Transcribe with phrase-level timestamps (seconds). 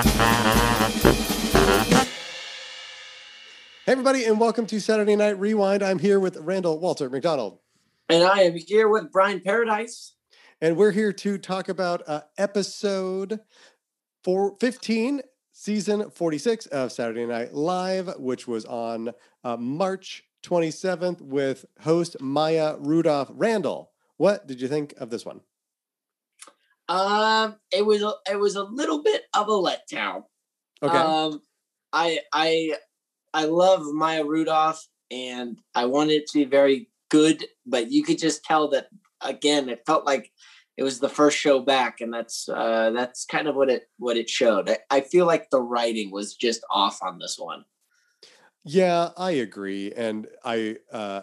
[0.00, 0.04] Hey,
[3.88, 5.82] everybody, and welcome to Saturday Night Rewind.
[5.82, 7.58] I'm here with Randall Walter McDonald.
[8.08, 10.12] And I am here with Brian Paradise.
[10.60, 13.40] And we're here to talk about uh, episode
[14.22, 19.10] four, 15, season 46 of Saturday Night Live, which was on
[19.42, 23.32] uh, March 27th with host Maya Rudolph.
[23.32, 25.40] Randall, what did you think of this one?
[26.88, 30.24] Um, it was a, it was a little bit of a letdown.
[30.82, 30.96] Okay.
[30.96, 31.42] Um,
[31.92, 32.76] I I
[33.34, 38.18] I love Maya Rudolph, and I wanted it to be very good, but you could
[38.18, 38.88] just tell that
[39.20, 39.68] again.
[39.68, 40.32] It felt like
[40.76, 44.16] it was the first show back, and that's uh, that's kind of what it what
[44.16, 44.70] it showed.
[44.70, 47.64] I, I feel like the writing was just off on this one.
[48.64, 51.22] Yeah, I agree, and I uh,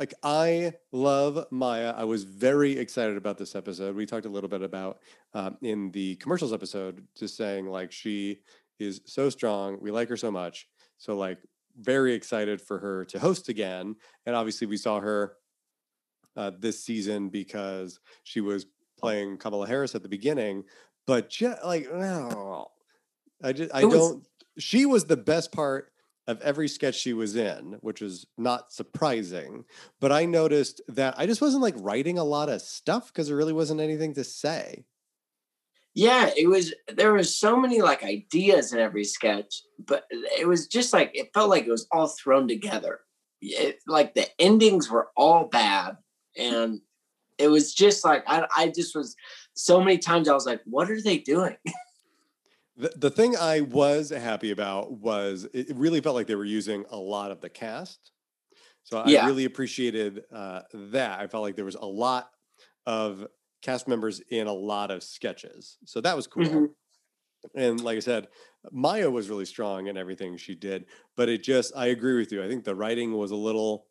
[0.00, 1.92] like I love Maya.
[1.96, 3.94] I was very excited about this episode.
[3.94, 4.98] We talked a little bit about
[5.34, 8.40] um, in the commercials episode, just saying like she
[8.80, 9.78] is so strong.
[9.80, 10.68] We like her so much.
[10.98, 11.38] So like
[11.78, 13.96] very excited for her to host again.
[14.26, 15.34] And obviously we saw her
[16.36, 18.66] uh, this season because she was
[18.98, 20.64] playing Kamala Harris at the beginning.
[21.06, 22.68] But just like no,
[23.42, 24.26] I just I was- don't.
[24.56, 25.90] She was the best part
[26.26, 29.64] of every sketch she was in, which was not surprising.
[30.00, 33.36] But I noticed that I just wasn't like writing a lot of stuff because there
[33.36, 34.84] really wasn't anything to say.
[35.94, 36.74] Yeah, it was.
[36.92, 41.30] There was so many like ideas in every sketch, but it was just like it
[41.32, 43.00] felt like it was all thrown together.
[43.40, 45.96] It, like the endings were all bad,
[46.36, 46.80] and
[47.38, 49.14] it was just like I, I just was
[49.54, 51.56] so many times I was like, "What are they doing?"
[52.76, 56.84] The, the thing I was happy about was it really felt like they were using
[56.90, 58.12] a lot of the cast.
[58.84, 59.20] So I Yeah.
[59.20, 61.20] really appreciated uh, that.
[61.20, 62.32] I felt like there was a lot
[62.86, 63.26] of
[63.62, 65.78] cast members in a lot of sketches.
[65.86, 66.64] So that was cool.
[66.64, 66.74] Mhm.
[67.56, 68.28] And like I said,
[68.72, 70.86] Maya was really strong in everything she did,
[71.16, 72.42] but it just, I agree with you.
[72.42, 73.88] I think the writing was a little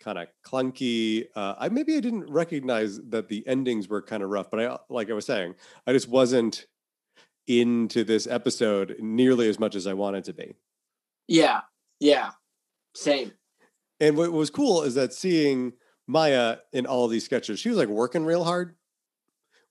[0.00, 1.26] kind of clunky.
[1.36, 4.78] Uh, I maybe I didn't recognize that the endings were kind of rough, but I,
[4.90, 5.54] like I was saying,
[5.86, 6.66] I just wasn't
[7.46, 10.54] into this episode nearly as much as I wanted to be.
[11.28, 11.60] Yeah,
[12.00, 12.30] yeah,
[12.94, 13.32] same.
[14.00, 15.72] And what was cool is that seeing
[16.06, 18.76] Maya in all these sketches, she was like working real hard,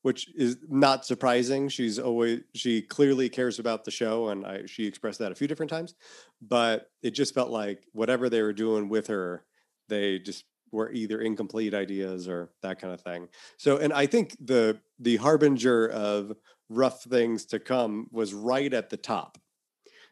[0.01, 1.69] which is not surprising.
[1.69, 5.47] She's always she clearly cares about the show, and I, she expressed that a few
[5.47, 5.95] different times.
[6.41, 9.45] But it just felt like whatever they were doing with her,
[9.87, 13.29] they just were either incomplete ideas or that kind of thing.
[13.57, 16.33] So, and I think the the harbinger of
[16.69, 19.37] rough things to come was right at the top.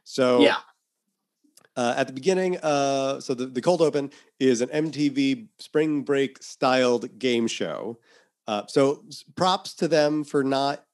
[0.03, 0.57] So Yeah,
[1.75, 6.41] uh, at the beginning, uh, so the, the cold open is an MTV spring break
[6.41, 7.99] styled game show.
[8.47, 9.03] Uh, so
[9.35, 10.85] props to them for not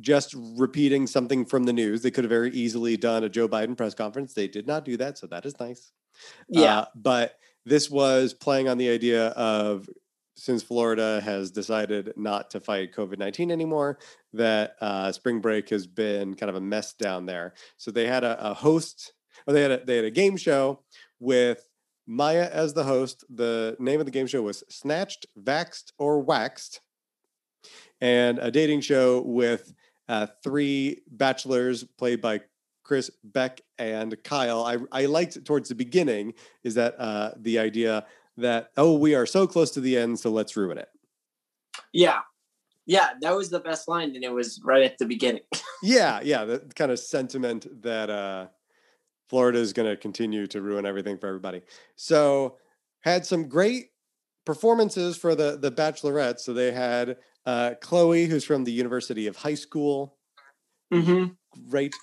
[0.00, 2.02] just repeating something from the news.
[2.02, 4.34] They could have very easily done a Joe Biden press conference.
[4.34, 5.92] They did not do that, so that is nice.
[6.48, 9.88] yeah, Uh, but this was playing on the idea of
[10.36, 13.98] since Florida has decided not to fight COVID 19 anymore,
[14.34, 17.54] that uh, spring break has been kind of a mess down there.
[17.78, 19.14] So they had a, a host,
[19.46, 20.80] or they had a, they had a game show
[21.18, 21.68] with
[22.06, 23.24] Maya as the host.
[23.30, 26.80] The name of the game show was Snatched, Vaxed, or Waxed,
[28.00, 29.72] and a dating show with
[30.08, 32.42] uh, three bachelors played by
[32.84, 34.64] Chris Beck and Kyle.
[34.64, 39.26] I I liked towards the beginning is that uh, the idea that oh we are
[39.26, 40.88] so close to the end, so let's ruin it.
[41.92, 42.20] yeah,
[42.86, 43.10] yeah.
[43.20, 45.42] That was the best line, and it was right at the beginning.
[45.82, 48.46] Yeah, yeah, the kind of sentiment that uh,
[49.28, 51.60] Florida is going to continue to ruin everything for everybody.
[51.96, 52.56] So
[53.00, 53.90] had some great
[54.46, 59.36] performances for the the bachelorette So they had uh, Chloe, who's from the University of
[59.36, 60.16] High School.
[60.92, 61.26] mm-hmm.
[61.68, 61.94] great.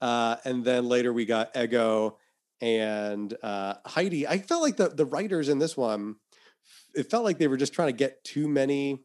[0.00, 2.18] Uh, and then later we got Ego
[2.60, 4.26] and uh, Heidi.
[4.26, 6.16] I felt like the the writers in this one,
[6.94, 9.04] it felt like they were just trying to get too many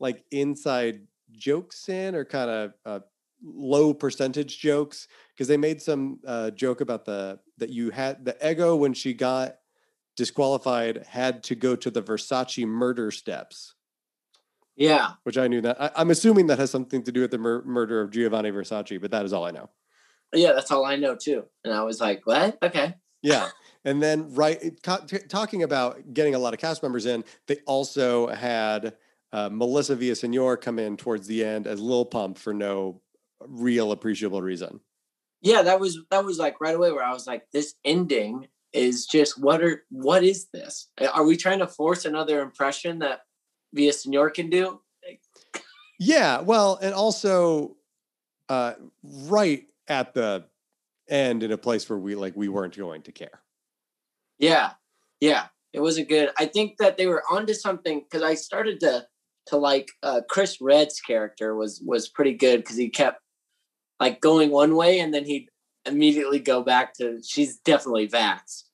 [0.00, 3.00] like inside jokes in or kind of uh,
[3.42, 8.36] low percentage jokes because they made some uh, joke about the that you had the
[8.50, 9.56] Ego when she got
[10.16, 13.74] disqualified had to go to the Versace murder steps
[14.76, 15.80] Yeah, which I knew that.
[15.80, 19.00] I, I'm assuming that has something to do with the mur- murder of Giovanni Versace,
[19.00, 19.70] but that is all I know.
[20.34, 20.52] Yeah.
[20.52, 21.44] That's all I know too.
[21.64, 22.58] And I was like, "What?
[22.62, 23.48] Okay." Yeah.
[23.86, 28.94] And then, right, talking about getting a lot of cast members in, they also had
[29.32, 33.02] uh, Melissa Villasenor come in towards the end as Lil Pump for no
[33.46, 34.80] real appreciable reason.
[35.42, 39.04] yeah that was that was like right away where i was like this ending is
[39.04, 43.20] just what are what is this are we trying to force another impression that
[43.76, 44.80] Villasenor can do
[45.98, 46.40] Yeah.
[46.40, 47.76] Well, and also
[48.48, 50.44] uh, right at the
[51.08, 53.40] end in a place where we like we weren't going to care.
[54.38, 54.72] Yeah,
[55.20, 56.30] yeah, it was a good.
[56.38, 59.06] I think that they were onto something because I started to
[59.46, 63.20] to like uh, Chris Redd's character was was pretty good because he kept
[64.00, 65.48] like going one way and then he'd
[65.86, 68.64] immediately go back to she's definitely vaxxed.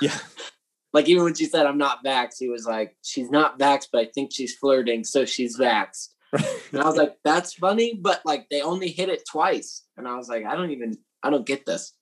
[0.00, 0.16] Yeah.
[0.92, 4.00] like even when she said I'm not vaxxed, he was like, she's not vaxxed, but
[4.00, 6.08] I think she's flirting, so she's vaxxed.
[6.72, 9.84] and I was like, that's funny, but like they only hit it twice.
[9.96, 11.92] And I was like, I don't even I don't get this.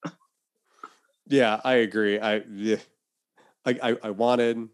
[1.29, 2.19] yeah, I agree.
[2.19, 2.77] I yeah.
[3.67, 4.69] I, I, I wanted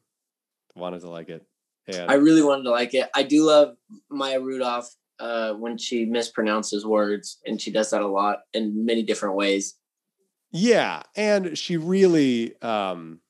[0.75, 1.44] wanted to like it.
[1.87, 3.08] And I really wanted to like it.
[3.14, 3.76] I do love
[4.11, 4.88] Maya Rudolph
[5.19, 9.76] uh, when she mispronounces words, and she does that a lot in many different ways.
[10.53, 13.20] Yeah, and she really, um,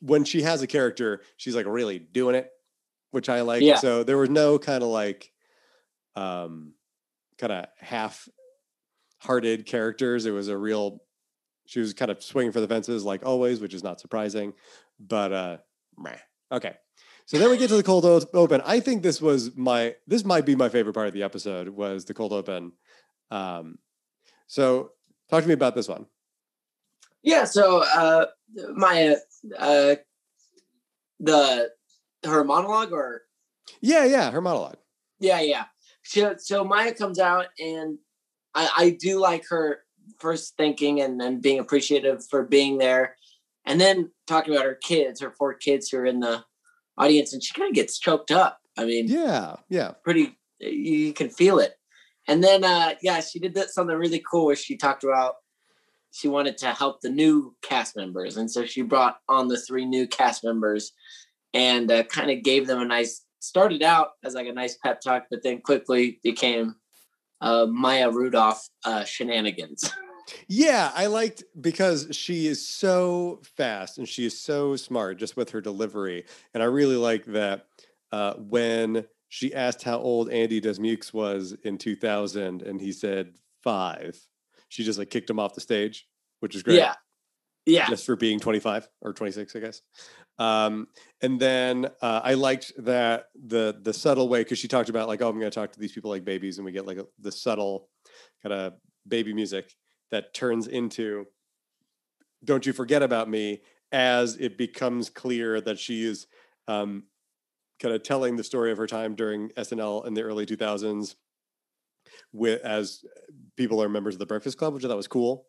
[0.00, 2.50] when she has a character, she's like really doing it,
[3.10, 3.62] which I like.
[3.62, 3.76] Yeah.
[3.76, 5.32] So there was no kind of like,
[6.16, 6.74] um,
[7.38, 10.26] kind of half-hearted characters.
[10.26, 11.02] It was a real.
[11.66, 14.54] She was kind of swinging for the fences, like always, which is not surprising.
[14.98, 15.56] But uh,
[15.96, 16.16] meh.
[16.52, 16.74] okay.
[17.26, 18.04] So then we get to the cold
[18.34, 18.60] open.
[18.64, 22.04] I think this was my this might be my favorite part of the episode was
[22.04, 22.72] the cold open.
[23.30, 23.78] Um,
[24.48, 24.90] so
[25.30, 26.06] talk to me about this one.
[27.22, 27.44] Yeah.
[27.44, 28.26] So uh,
[28.74, 29.14] my
[29.56, 29.94] uh,
[31.20, 31.70] the
[32.24, 33.22] her monologue or
[33.80, 34.76] yeah yeah her monologue
[35.18, 35.64] yeah yeah
[36.02, 37.98] so so Maya comes out and
[38.54, 39.80] I, I do like her
[40.18, 43.16] first thinking and then being appreciative for being there
[43.64, 46.44] and then talking about her kids her four kids who are in the
[47.00, 48.60] audience and she kind of gets choked up.
[48.76, 51.74] I mean, yeah, yeah, pretty, you can feel it.
[52.28, 55.34] And then, uh, yeah, she did that something really cool where she talked about
[56.12, 58.36] she wanted to help the new cast members.
[58.36, 60.92] And so she brought on the three new cast members
[61.54, 65.00] and uh, kind of gave them a nice, started out as like a nice pep
[65.00, 66.74] talk, but then quickly became
[67.40, 69.92] uh, Maya Rudolph uh, shenanigans.
[70.48, 75.50] Yeah, I liked because she is so fast and she is so smart just with
[75.50, 76.24] her delivery.
[76.54, 77.66] And I really like that
[78.12, 84.18] uh, when she asked how old Andy Dismukes was in 2000 and he said five,
[84.68, 86.06] she just like kicked him off the stage,
[86.40, 86.78] which is great.
[86.78, 86.94] Yeah.
[87.66, 87.88] Yeah.
[87.88, 89.82] Just for being 25 or 26, I guess.
[90.40, 90.88] Um,
[91.20, 95.20] and then uh, I liked that the the subtle way because she talked about like,
[95.20, 97.06] oh, I'm going to talk to these people like babies, and we get like a,
[97.20, 97.88] the subtle
[98.42, 98.72] kind of
[99.06, 99.76] baby music
[100.10, 101.26] that turns into
[102.42, 103.60] don't you forget about me
[103.92, 106.26] as it becomes clear that she is
[106.68, 107.02] um,
[107.80, 111.16] kind of telling the story of her time during SNL in the early 2000s
[112.32, 113.04] with as
[113.56, 115.46] people are members of the Breakfast Club, which I thought was cool.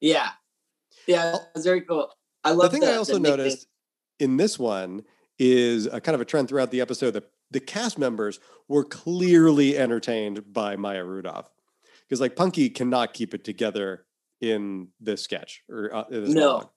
[0.00, 0.30] Yeah,
[1.08, 2.12] yeah, it's very cool.
[2.44, 3.66] I love the thing the, I also noticed
[4.18, 5.04] in this one
[5.38, 9.76] is a kind of a trend throughout the episode that the cast members were clearly
[9.76, 11.50] entertained by Maya Rudolph
[12.08, 14.06] because like Punkie cannot keep it together
[14.40, 16.68] in this sketch or uh, this no, monologue.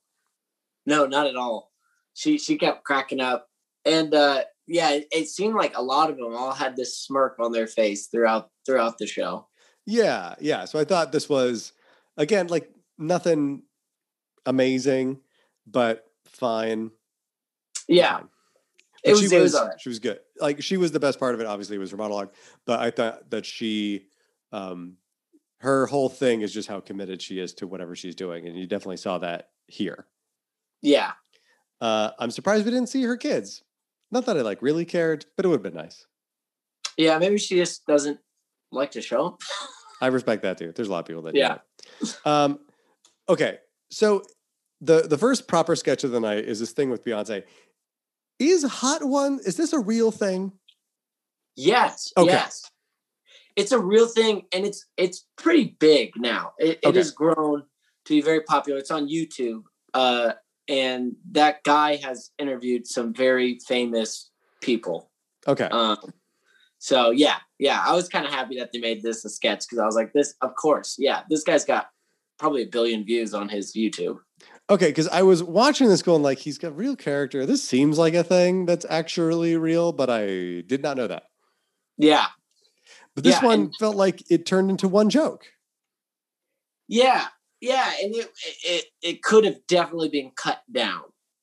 [0.85, 1.71] no, not at all.
[2.13, 3.47] She she kept cracking up,
[3.85, 7.37] and uh, yeah, it, it seemed like a lot of them all had this smirk
[7.39, 9.47] on their face throughout throughout the show.
[9.85, 10.65] Yeah, yeah.
[10.65, 11.73] So I thought this was
[12.17, 13.63] again like nothing
[14.45, 15.19] amazing,
[15.65, 16.91] but fine.
[17.87, 18.17] Yeah.
[18.17, 18.29] Fine.
[19.03, 20.19] It was, she was, was she was good.
[20.39, 21.45] Like she was the best part of it.
[21.45, 22.33] Obviously, was her monologue,
[22.65, 24.07] but I thought that she
[24.51, 24.97] um,
[25.59, 28.67] her whole thing is just how committed she is to whatever she's doing, and you
[28.67, 30.07] definitely saw that here.
[30.81, 31.13] Yeah.
[31.79, 33.63] Uh, I'm surprised we didn't see her kids.
[34.11, 36.05] Not that I like really cared, but it would have been nice.
[36.97, 38.19] Yeah, maybe she just doesn't
[38.71, 39.37] like to show them.
[40.01, 40.71] I respect that too.
[40.75, 41.57] There's a lot of people that yeah.
[42.25, 42.59] Um,
[43.27, 43.57] okay,
[43.89, 44.23] so
[44.81, 47.43] the the first proper sketch of the night is this thing with Beyonce.
[48.39, 49.39] Is Hot One?
[49.45, 50.53] Is this a real thing?
[51.55, 52.11] Yes.
[52.17, 52.31] Okay.
[52.31, 52.69] Yes
[53.57, 56.53] it's a real thing and it's it's pretty big now.
[56.59, 56.89] It, okay.
[56.89, 57.63] it has grown
[58.05, 58.79] to be very popular.
[58.79, 59.63] It's on YouTube.
[59.93, 60.33] Uh,
[60.69, 64.29] and that guy has interviewed some very famous
[64.61, 65.09] people.
[65.47, 65.65] Okay.
[65.65, 65.97] Um,
[66.77, 69.79] so yeah, yeah, I was kind of happy that they made this a sketch because
[69.79, 71.87] I was like, this, of course, yeah, this guy's got
[72.37, 74.19] probably a billion views on his YouTube.
[74.69, 77.45] Okay, because I was watching this going like, he's got real character.
[77.45, 81.23] This seems like a thing that's actually real, but I did not know that.
[81.97, 82.27] Yeah,
[83.15, 85.47] but this yeah, one and, felt like it turned into one joke.
[86.87, 87.25] Yeah,
[87.61, 88.29] yeah, and it
[88.63, 91.01] it it could have definitely been cut down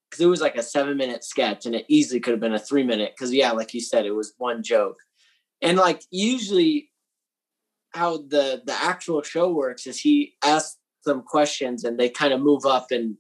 [0.09, 2.59] because it was like a seven minute sketch, and it easily could have been a
[2.61, 3.14] three minute.
[3.16, 4.99] Because yeah, like you said, it was one joke,
[5.61, 6.90] and like usually
[7.93, 12.40] how the the actual show works is he asks them questions and they kind of
[12.40, 13.16] move up and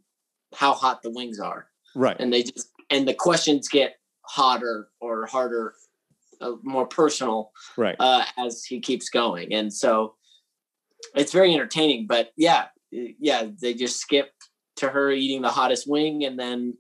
[0.54, 5.26] how hot the wings are right and they just and the questions get hotter or
[5.26, 5.74] harder
[6.40, 10.14] uh, more personal right uh, as he keeps going, and so
[11.14, 12.06] it's very entertaining.
[12.06, 14.32] But yeah, yeah, they just skip
[14.76, 16.76] to her eating the hottest wing, and then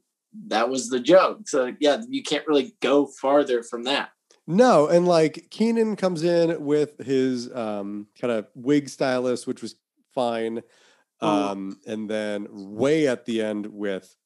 [0.48, 1.48] that was the joke.
[1.48, 4.10] So yeah, you can't really go farther from that.
[4.46, 9.76] No, and like Kenan comes in with his um, kind of wig stylist, which was
[10.14, 10.62] fine.
[11.24, 11.48] Oh.
[11.52, 14.16] Um, and then way at the end with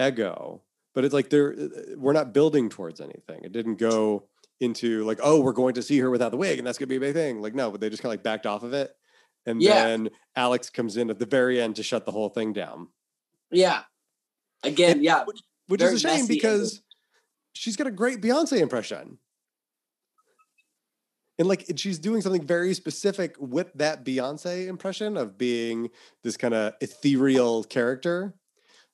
[0.00, 0.62] Ego,
[0.94, 1.54] but it's like they're
[1.96, 3.40] we're not building towards anything.
[3.44, 4.28] It didn't go
[4.60, 6.96] into like, oh, we're going to see her without the wig, and that's gonna be
[6.96, 7.40] a big thing.
[7.40, 8.92] Like, no, but they just kind of like backed off of it.
[9.46, 9.84] And Yeah.
[9.84, 12.88] then Alex comes in at the very end to shut the whole thing down.
[13.50, 13.82] Yeah.
[14.62, 15.24] Again, yeah.
[15.68, 16.82] Which Very is a shame because
[17.52, 19.18] she's got a great Beyonce impression.
[21.38, 25.90] And like she's doing something very specific with that Beyonce impression of being
[26.24, 28.34] this kind of ethereal character.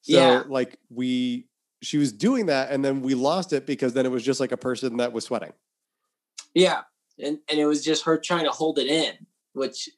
[0.03, 0.43] So Yeah.
[0.49, 1.47] like we
[1.83, 4.53] she was doing that and then we lost it because then it was just like
[4.53, 5.53] a person that was sweating.
[6.55, 6.83] Yeah.
[7.19, 9.15] And and it was just her trying to hold it in,
[9.55, 9.89] which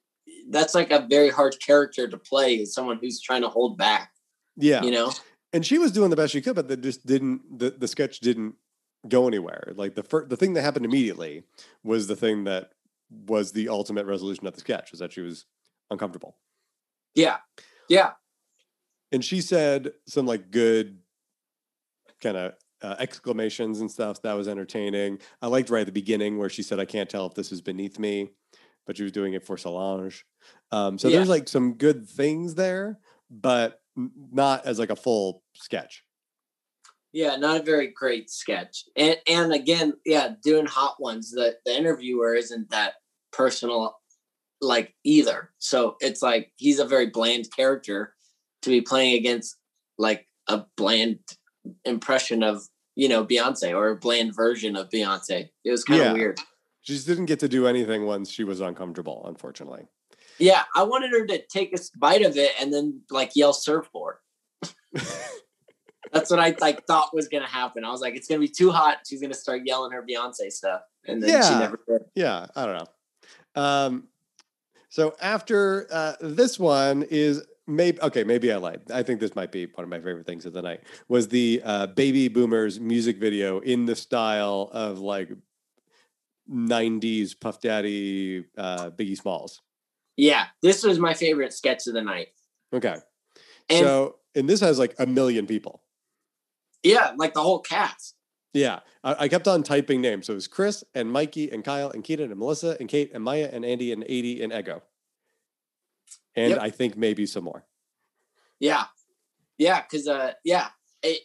[0.49, 4.13] that's like a very hard character to play is someone who's trying to hold back,
[4.57, 4.83] Yeah.
[4.83, 5.13] you know?
[5.53, 8.21] and she was doing the best she could, but that just didn't the, the sketch
[8.21, 8.55] didn't
[9.09, 9.73] go anywhere.
[9.77, 11.45] Like the fir- the thing that happened immediately
[11.85, 12.73] was the thing that
[13.11, 15.45] was the ultimate resolution of the sketch was that she was
[15.91, 16.37] uncomfortable.
[17.15, 17.39] Yeah.
[17.89, 18.13] Yeah.
[19.13, 20.99] And she said some like good
[22.21, 25.19] kind of uh, exclamations and stuff that was entertaining.
[25.41, 27.61] I liked right at the beginning where she said, "I can't tell if this is
[27.63, 28.31] beneath me,"
[28.87, 30.25] but she was doing it for Solange.
[30.73, 31.17] Um, so Yeah.
[31.19, 32.99] there's like some good things there,
[33.31, 36.05] but not as like a full sketch.
[37.17, 38.85] Yeah, not a very great sketch.
[38.95, 42.97] And and again, yeah, doing hot ones, the the interviewer isn't that
[43.33, 43.97] personal
[44.61, 45.51] like either.
[45.59, 48.15] So it's like he's a very bland character
[48.61, 49.57] to be playing against
[49.97, 51.21] like a bland
[51.87, 52.65] impression of,
[52.97, 55.49] you know, Beyonce or a bland version of Beyonce.
[55.65, 56.13] It was kind of Yeah.
[56.13, 56.39] weird.
[56.83, 59.89] She just didn't get to do anything once she was uncomfortable, unfortunately.
[60.39, 64.17] Yeah, I wanted her to take a bite of it and then like yell surfboard.
[66.13, 67.85] That's what I like thought was gonna happen.
[67.85, 68.99] I was like, it's gonna be too hot.
[69.09, 71.59] She's gonna start yelling her Beyonce stuff, and then she Yeah.
[71.59, 72.03] never did.
[72.15, 73.63] yeah, I don't know.
[73.63, 74.09] Um,
[74.89, 78.83] so after uh, this one is maybe okay, maybe I lied.
[78.93, 81.61] I think this might be one of my favorite things of the night was the
[81.65, 85.31] uh, Baby Boomers music video in the style of like
[86.51, 89.63] '90s Puff Daddy, uh, Biggie Smalls.
[90.17, 92.29] Yeah, this was my favorite sketch of the night.
[92.73, 92.97] Okay,
[93.69, 95.83] And so and this has like a million people.
[96.87, 98.15] Yeah, like the whole cast.
[98.55, 100.27] Yeah, I, I kept on typing names.
[100.27, 103.25] So it was Chris and Mikey and Kyle and Keaton and Melissa and Kate and
[103.25, 104.83] Maya and Andy and Aidy and Ego.
[106.37, 106.61] And Yep.
[106.61, 107.65] I think maybe some more.
[108.61, 108.85] Yeah,
[109.59, 110.69] yeah, because uh, yeah,
[111.03, 111.23] it,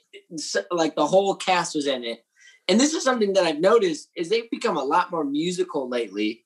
[0.72, 2.25] like the whole cast was in it.
[2.68, 6.46] And this is something that I've noticed is they've become a lot more musical lately.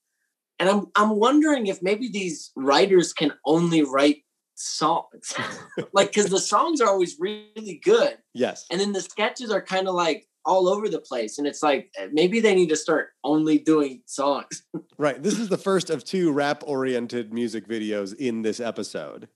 [0.60, 4.25] And I'm I'm wondering if maybe these writers can only write
[4.56, 5.34] songs,
[5.94, 8.66] like because the songs are always really good, Yes.
[8.72, 11.38] and then the sketches are kind of like all over the place.
[11.40, 14.64] And it's like eh, maybe they need to start only doing songs.
[14.98, 15.22] Right.
[15.22, 19.28] This is the first of two rap oriented music videos in this episode.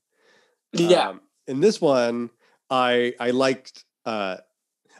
[0.72, 2.30] Yeah, Um, in this one,
[2.70, 4.38] I I liked uh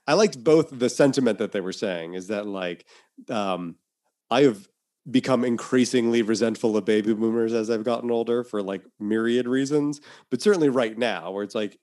[0.07, 2.85] I liked both the sentiment that they were saying is that like
[3.31, 3.77] um
[4.31, 4.69] I have
[5.09, 10.43] become increasingly resentful of baby boomers as I've gotten older for like myriad reasons, but
[10.43, 11.79] certainly right now where it's like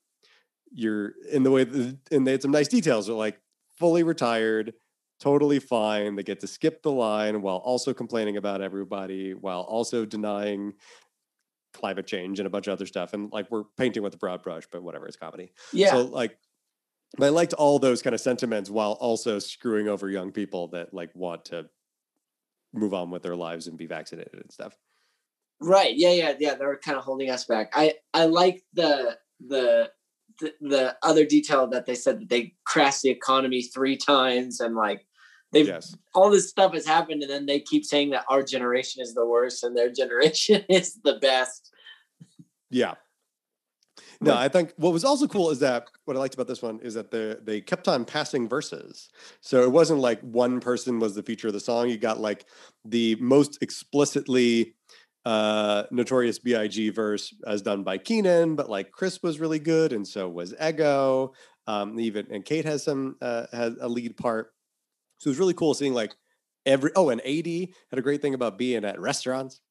[0.72, 3.08] you're in the way that, and they had some nice details.
[3.08, 3.40] They're like
[3.80, 4.74] fully retired,
[5.20, 6.16] totally fine.
[6.16, 10.74] They get to skip the line while also complaining about everybody, while also denying
[11.74, 13.14] climate change and a bunch of other stuff.
[13.14, 15.54] And like we're painting with a broad brush, but whatever, it's comedy.
[15.74, 16.38] yeah, So like
[17.22, 21.12] I liked all those kind of sentiments while also screwing over young people that like
[21.16, 21.68] want to
[22.74, 24.76] move on with their lives and be vaccinated and stuff.
[25.60, 25.96] Right.
[25.96, 26.56] Yeah, yeah, yeah.
[26.56, 27.72] They're kind of holding us back.
[27.74, 29.92] I I like the the
[30.40, 34.76] the, the other detail that they said that they crashed the economy three times and
[34.76, 35.06] like
[35.52, 35.96] they've Yes.
[36.14, 39.26] all this stuff has happened and then they keep saying that our generation is the
[39.26, 41.72] worst and their generation is the best.
[42.70, 42.96] Yeah.
[44.22, 46.80] No, I think what was also cool is that what I liked about this one
[46.82, 49.10] is that they they kept on passing verses.
[49.42, 51.90] So it wasn't like one person was the feature of the song.
[51.90, 52.46] You got like
[52.86, 54.74] the most explicitly
[55.26, 60.08] uh notorious BIG verse as done by Kenan, but like Chris was really good, and
[60.08, 61.34] so was Ego.
[61.68, 64.54] Um, even and Kate has some uh has a lead part.
[65.20, 66.16] So it was really cool seeing like
[66.66, 69.62] every oh, and Aidy had a great thing about being at restaurants.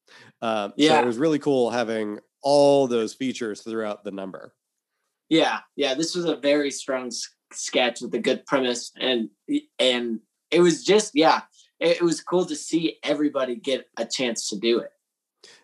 [0.41, 1.01] Um, so Yeah.
[1.01, 4.53] it was really cool having all those features throughout the number.
[5.27, 5.95] Yeah, yeah.
[5.95, 9.29] This was a very strong s- sketch with a good premise and
[9.79, 11.41] and it was just yeah.
[11.81, 14.91] it, it was cool to see everybody get a chance to do it.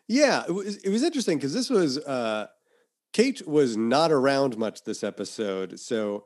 [0.09, 2.47] Yeah, it was it was interesting because this was uh
[3.13, 6.25] Kate was not around much this episode, so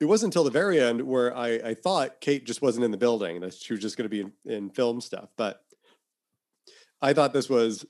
[0.00, 2.96] it wasn't until the very end where I, I thought Kate just wasn't in the
[2.96, 5.28] building, that she was just going to be in, in film stuff.
[5.36, 5.62] But
[7.02, 7.84] I thought this was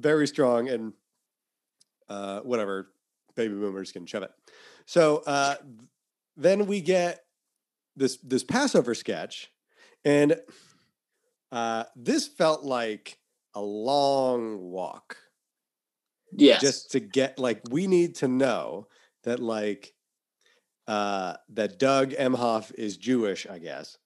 [0.00, 0.92] very strong and
[2.08, 2.92] uh, whatever,
[3.36, 4.30] baby boomers can shove it.
[4.86, 5.56] So uh,
[6.36, 7.20] then we get
[7.96, 9.50] this this Passover sketch,
[10.04, 10.36] and
[11.52, 13.18] uh, this felt like
[13.54, 15.16] a long walk.
[16.32, 16.60] Yes.
[16.60, 18.86] Just to get like we need to know
[19.24, 19.92] that like
[20.86, 23.98] uh that Doug Emhoff is Jewish, I guess.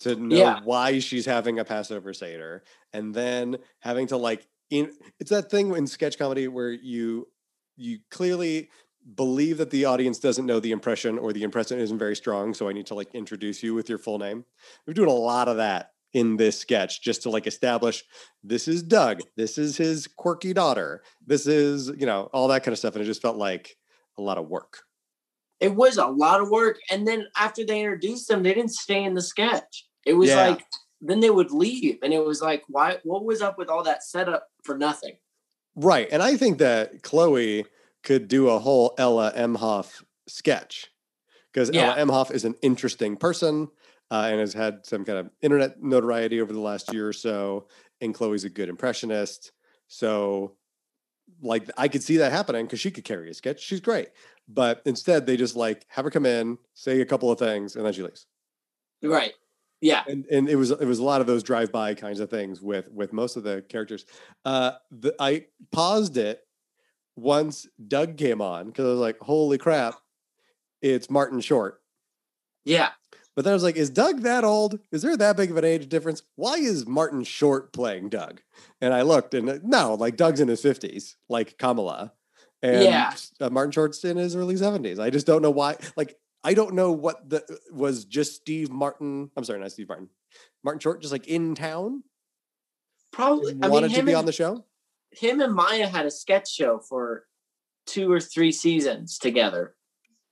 [0.00, 0.60] To know Yeah.
[0.62, 5.74] why she's having a Passover Seder and then having to like in it's that thing
[5.74, 7.28] in sketch comedy where you
[7.76, 8.68] you clearly
[9.14, 12.68] believe that the audience doesn't know the impression or the impression isn't very strong so
[12.68, 14.44] i need to like introduce you with your full name
[14.86, 18.04] we're doing a lot of that in this sketch just to like establish
[18.42, 22.72] this is doug this is his quirky daughter this is you know all that kind
[22.72, 23.76] of stuff and it just felt like
[24.18, 24.82] a lot of work
[25.60, 26.78] it was a lot of work.
[26.90, 29.86] And then after they introduced them, they didn't stay in the sketch.
[30.06, 30.48] It was Yeah.
[30.50, 30.64] like
[31.00, 32.98] then they would leave, and it was like, why?
[33.04, 35.16] What was up with all that setup for nothing?
[35.76, 37.64] right and i think that chloe
[38.02, 40.88] could do a whole ella emhoff sketch
[41.52, 41.94] because Yeah.
[41.94, 43.68] ella emhoff is an interesting person
[44.10, 47.68] uh, and has had some kind of internet notoriety over the last year or so
[48.00, 49.52] and chloe's a good impressionist
[49.86, 50.56] so
[51.42, 54.08] like i could see that happening because she could carry a sketch she's great
[54.48, 57.84] but instead they just like have her come in say a couple of things and
[57.86, 58.26] then she leaves
[59.02, 59.34] Right?
[59.80, 60.02] Yeah.
[60.08, 62.60] and and it was it was a lot of those drive by kinds of things
[62.60, 64.04] with with most of the characters.
[64.44, 66.40] Uh, the, I paused it
[67.16, 69.94] once Doug came on because I was like, "Holy crap,
[70.82, 71.80] it's Martin Short."
[72.64, 72.90] Yeah.
[73.36, 74.80] But then I was like, "Is Doug that old?
[74.90, 76.22] Is there that big of an age difference?
[76.34, 78.40] Why is Martin Short playing Doug?"
[78.80, 82.12] And I looked, and uh, no, like Doug's in his fifties, like Kamala,
[82.62, 83.12] and Yeah.
[83.40, 84.98] uh, Martin Short's in his early seventies.
[84.98, 85.76] I just don't know why.
[85.96, 89.30] Like, I don't know what the uh, was just Steve Martin.
[89.36, 90.08] I'm sorry, not Steve Martin.
[90.64, 92.02] Martin Short, just like in town,
[93.12, 93.52] Probably.
[93.52, 94.64] and I mean, wanted to be and, on the show.
[95.10, 97.24] him and Maya had a sketch show for
[97.86, 99.74] two or three seasons together.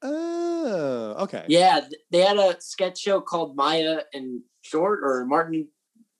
[0.02, 1.44] Oh, okay.
[1.48, 5.68] Yeah, they had a sketch show called Maya and Short or Martin.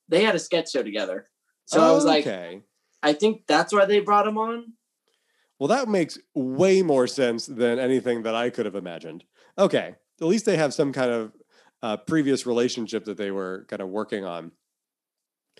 [0.09, 1.29] They had a sketch show together.
[1.67, 2.63] So I was like, okay.
[3.03, 4.73] I think that's why they brought him on.
[5.59, 9.25] Well, that makes way more sense than anything that I could have imagined.
[9.59, 9.95] Okay.
[10.21, 11.33] At least they have some kind of
[11.83, 14.53] uh, previous relationship that they were kind of working on.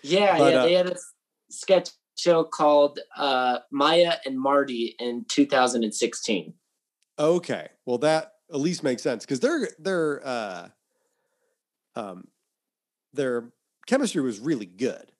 [0.03, 0.95] Yeah, But, yeah, uh, they had a
[1.49, 6.53] sketch show called uh, Maya and Marty in 2016.
[7.19, 7.69] Okay.
[7.85, 10.67] Well, that at least makes sense because their their uh,
[11.95, 12.27] um,
[13.13, 13.51] their
[13.87, 15.11] chemistry was really good.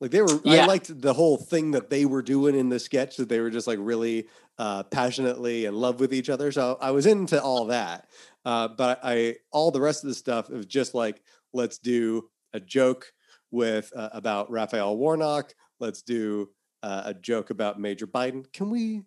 [0.00, 3.16] Like they were, I liked the whole thing that they were doing in the sketch.
[3.16, 4.28] That they were just like really
[4.58, 6.52] uh, passionately in love with each other.
[6.52, 8.08] So I was into all that.
[8.44, 11.22] Uh, but I all the rest of the stuff was just like
[11.54, 13.10] let's do a joke
[13.50, 15.54] with uh, about Raphael Warnock.
[15.80, 16.50] Let's do
[16.82, 18.44] uh, a joke about Major Biden.
[18.52, 19.02] Can we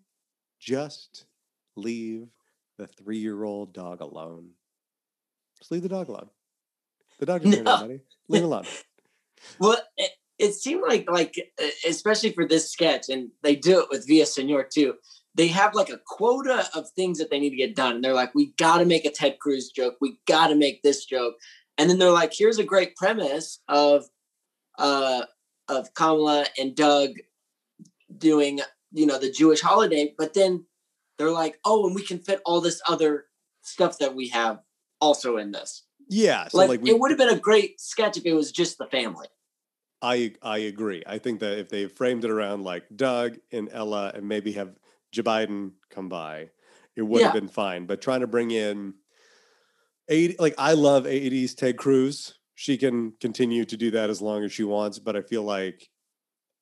[0.60, 1.26] just
[1.76, 2.28] leave
[2.78, 4.50] the three-year-old dog alone?
[5.60, 6.30] Just leave the dog alone.
[7.20, 7.74] The dog hurt No.
[7.74, 8.02] anybody.
[8.28, 8.66] Leave it alone.
[9.58, 9.78] Well,
[10.40, 11.36] it, seemed like like
[11.88, 14.96] especially for this sketch, and they do it with Villasenor too.
[15.36, 18.14] They have like a quota of things that they need to get done, and they're
[18.14, 19.98] like, "We got to make a Ted Cruz joke.
[20.02, 21.36] We got to make this joke,"
[21.78, 24.06] and then they're like, "Here's a great premise of
[24.78, 25.24] uh
[25.68, 27.12] of Kamala and Doug
[28.18, 30.66] doing you know the Jewish holiday," but then
[31.18, 33.26] they're like, "Oh, and we can fit all this other
[33.62, 34.60] stuff that we have
[35.02, 36.48] also in this." Yeah.
[36.48, 38.78] So like, like, we, it would have been a great sketch if it was just
[38.78, 39.28] the family.
[40.02, 41.04] I I agree.
[41.06, 44.76] I think that if they framed it around like Doug and Ella and maybe have
[45.12, 46.50] Joe Biden come by,
[46.96, 47.86] it would have been fine.
[47.86, 48.94] But trying to bring in
[50.10, 52.36] Aidy like I love Aidy's Ted Cruz.
[52.56, 55.90] She can continue to do that as long as she wants, but I feel like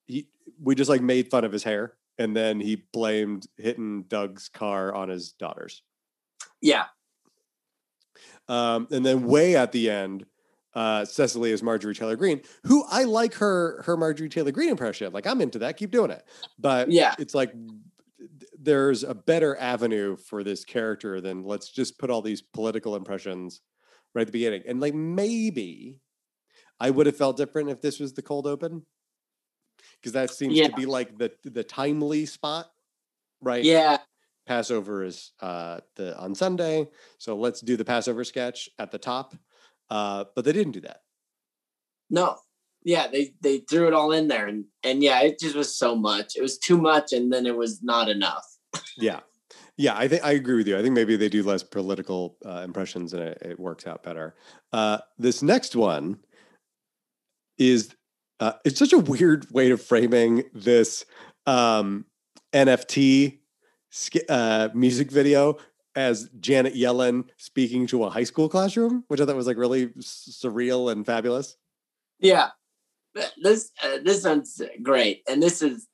[0.06, 0.30] he
[0.62, 4.94] we just like made fun of his hair and then he blamed hitting Doug's car
[4.94, 5.84] on his daughters.
[6.62, 6.86] Yeah,
[8.48, 10.26] Um, and then way at the end,
[10.74, 15.12] uh, Cecily is Marjorie Taylor Greene, who I like her her Marjorie Taylor Greene impression.
[15.14, 15.78] Like I'm into that.
[15.78, 16.24] Keep doing it.
[16.60, 17.16] But Yeah.
[17.20, 17.54] it's like
[18.60, 23.62] there's a better avenue for this character than let's just put all these political impressions
[24.14, 24.64] right at the beginning.
[24.68, 26.02] And like maybe
[26.80, 28.86] I would have felt different if this was the cold open.
[30.02, 30.68] Because that seems Yeah.
[30.68, 32.72] to be like the the timely spot,
[33.42, 33.64] right?
[33.64, 33.98] yeah.
[34.46, 39.36] Passover is uh, the on Sunday, so let's do the Passover sketch at the top.
[39.90, 41.02] Uh, but they didn't do that.
[42.10, 42.38] No.
[42.84, 45.96] Yeah, they they threw it all in there and and yeah, it just was so
[45.96, 46.36] much.
[46.38, 48.46] It was too much and then it was not enough.
[48.98, 49.22] yeah.
[49.80, 50.78] Yeah, I think I agree with you.
[50.78, 54.36] I think maybe they do less political uh, impressions and it, it, works out better.
[54.74, 56.18] Uh, this next one
[57.60, 57.96] is
[58.40, 61.06] uh, it's such a weird way of framing this
[61.46, 62.06] um,
[62.54, 63.40] NFT
[64.30, 65.58] uh, music video
[65.98, 69.88] as Janet Yellen speaking to a high school classroom, which I thought was like really
[70.00, 71.58] surreal and fabulous.
[72.20, 72.50] Yeah,
[73.42, 75.88] this uh, this one's great, and this is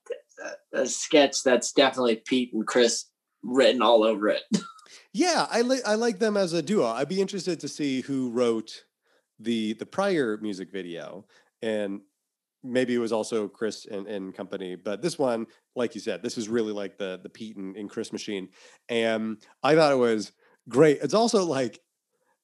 [0.73, 3.05] a sketch that's definitely Pete and Chris
[3.43, 4.41] written all over it.
[5.13, 6.85] yeah, I like I like them as a duo.
[6.85, 8.83] I'd be interested to see who wrote
[9.39, 11.25] the the prior music video
[11.61, 12.01] and
[12.63, 16.37] maybe it was also Chris and, and company, but this one, like you said, this
[16.37, 18.49] is really like the the Pete and, and Chris machine,
[18.89, 20.31] and I thought it was
[20.69, 20.99] great.
[21.01, 21.79] It's also like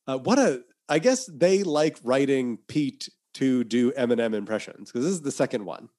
[0.08, 5.14] uh, what a I guess they like writing Pete to do Eminem impressions because this
[5.14, 5.90] is the second one.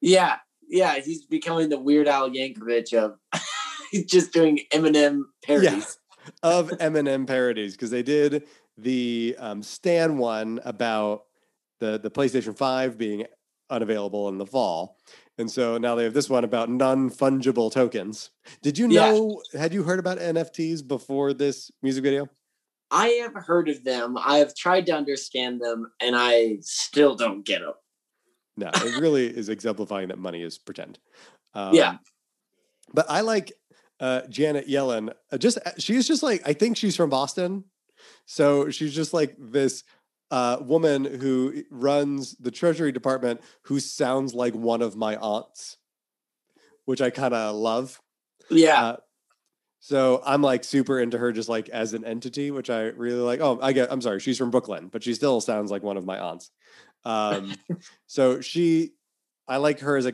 [0.00, 0.36] Yeah,
[0.68, 3.16] yeah, he's becoming the Weird Al Yankovic of
[3.90, 5.98] he's just doing Eminem parodies.
[6.42, 8.44] Yeah, of Eminem parodies because they did
[8.76, 11.22] the um, Stan one about
[11.80, 13.24] the the PlayStation 5 being
[13.70, 14.98] unavailable in the fall.
[15.38, 18.30] And so now they have this one about non fungible tokens.
[18.62, 19.60] Did you know, yeah.
[19.60, 22.28] had you heard about NFTs before this music video?
[22.90, 24.18] I have heard of them.
[24.18, 27.74] I have tried to understand them and I still don't get them.
[28.56, 30.98] No, it really is exemplifying that money is pretend.
[31.54, 31.96] Um, yeah.
[32.92, 33.52] But I like
[34.00, 35.12] uh, Janet Yellen.
[35.32, 37.64] Uh, just uh, she's just like I think she's from Boston,
[38.26, 39.84] so she's just like this
[40.30, 45.76] uh, woman who runs the Treasury Department who sounds like one of my aunts,
[46.84, 48.00] which I kind of love.
[48.48, 48.84] Yeah.
[48.84, 48.96] Uh,
[49.80, 53.40] so I'm like super into her just like as an entity, which I really like.
[53.40, 53.90] Oh, I get.
[53.90, 56.50] I'm sorry, she's from Brooklyn, but she still sounds like one of my aunts.
[57.04, 57.54] Um,
[58.06, 58.92] so she,
[59.48, 60.12] I like her as a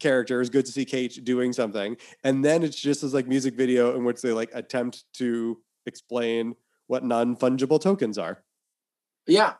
[0.00, 0.40] character.
[0.40, 3.94] It's good to see Kate doing something, and then it's just this like music video
[3.94, 6.54] in which they like attempt to explain
[6.86, 8.42] what non fungible tokens are.
[9.26, 9.54] Yeah.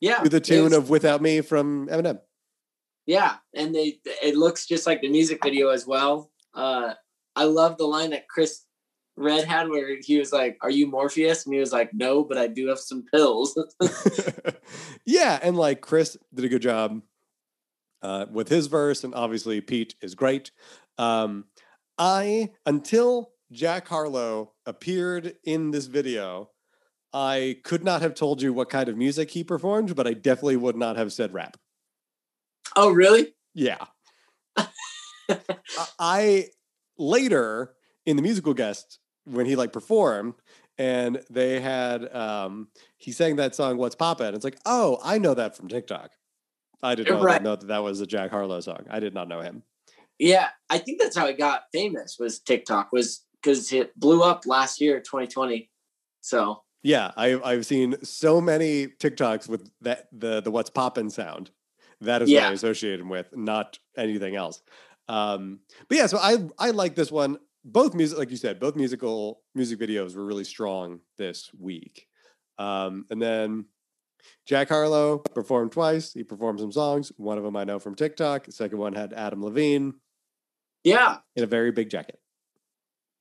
[0.00, 0.18] Yeah.
[0.22, 2.20] To the tune of Without Me from Eminem.
[3.06, 3.36] Yeah.
[3.54, 6.30] And they it looks just like the music video as well.
[6.54, 6.94] Uh
[7.34, 8.64] I love the line that Chris
[9.16, 11.44] Redd had where he was like, Are you Morpheus?
[11.44, 13.58] And he was like, No, but I do have some pills.
[15.06, 17.02] yeah, and like Chris did a good job
[18.02, 20.50] uh, with his verse, and obviously Pete is great.
[20.98, 21.46] Um,
[21.98, 26.50] I until Jack Harlow appeared in this video,
[27.14, 30.56] I could not have told you what kind of music he performed, but I definitely
[30.56, 31.56] would not have said rap.
[32.74, 33.34] Oh, really?
[33.54, 33.84] Yeah.
[35.98, 36.46] I
[36.98, 37.74] later
[38.06, 40.34] in the musical guest when he like performed
[40.78, 45.34] and they had um he sang that song what's poppin' it's like oh i know
[45.34, 46.10] that from tiktok
[46.82, 47.42] i did not right.
[47.42, 49.62] know that that was a jack harlow song i did not know him
[50.18, 54.44] yeah i think that's how he got famous was tiktok was because it blew up
[54.46, 55.70] last year 2020
[56.20, 61.50] so yeah, I've I've seen so many TikToks with that the the what's poppin' sound.
[62.00, 62.42] That is yeah.
[62.42, 64.60] what I associate him with, not anything else.
[65.08, 67.38] Um, but yeah, so I I like this one.
[67.64, 72.08] Both music, like you said, both musical music videos were really strong this week.
[72.58, 73.66] Um, and then
[74.46, 76.12] Jack Harlow performed twice.
[76.12, 77.12] He performed some songs.
[77.16, 78.46] One of them I know from TikTok.
[78.46, 79.94] The second one had Adam Levine.
[80.82, 82.18] Yeah, in a very big jacket.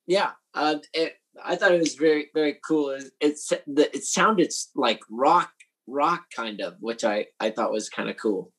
[0.07, 1.13] Yeah, uh, it,
[1.43, 2.91] I thought it was very very cool.
[2.91, 5.51] It, it's it sounded like rock
[5.87, 8.51] rock kind of, which I I thought was kind of cool.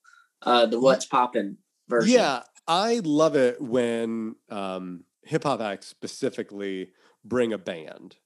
[0.42, 1.58] Uh, the what's poppin'
[1.88, 2.14] version.
[2.14, 6.90] Yeah, I love it when um, hip hop acts specifically
[7.24, 8.16] bring a band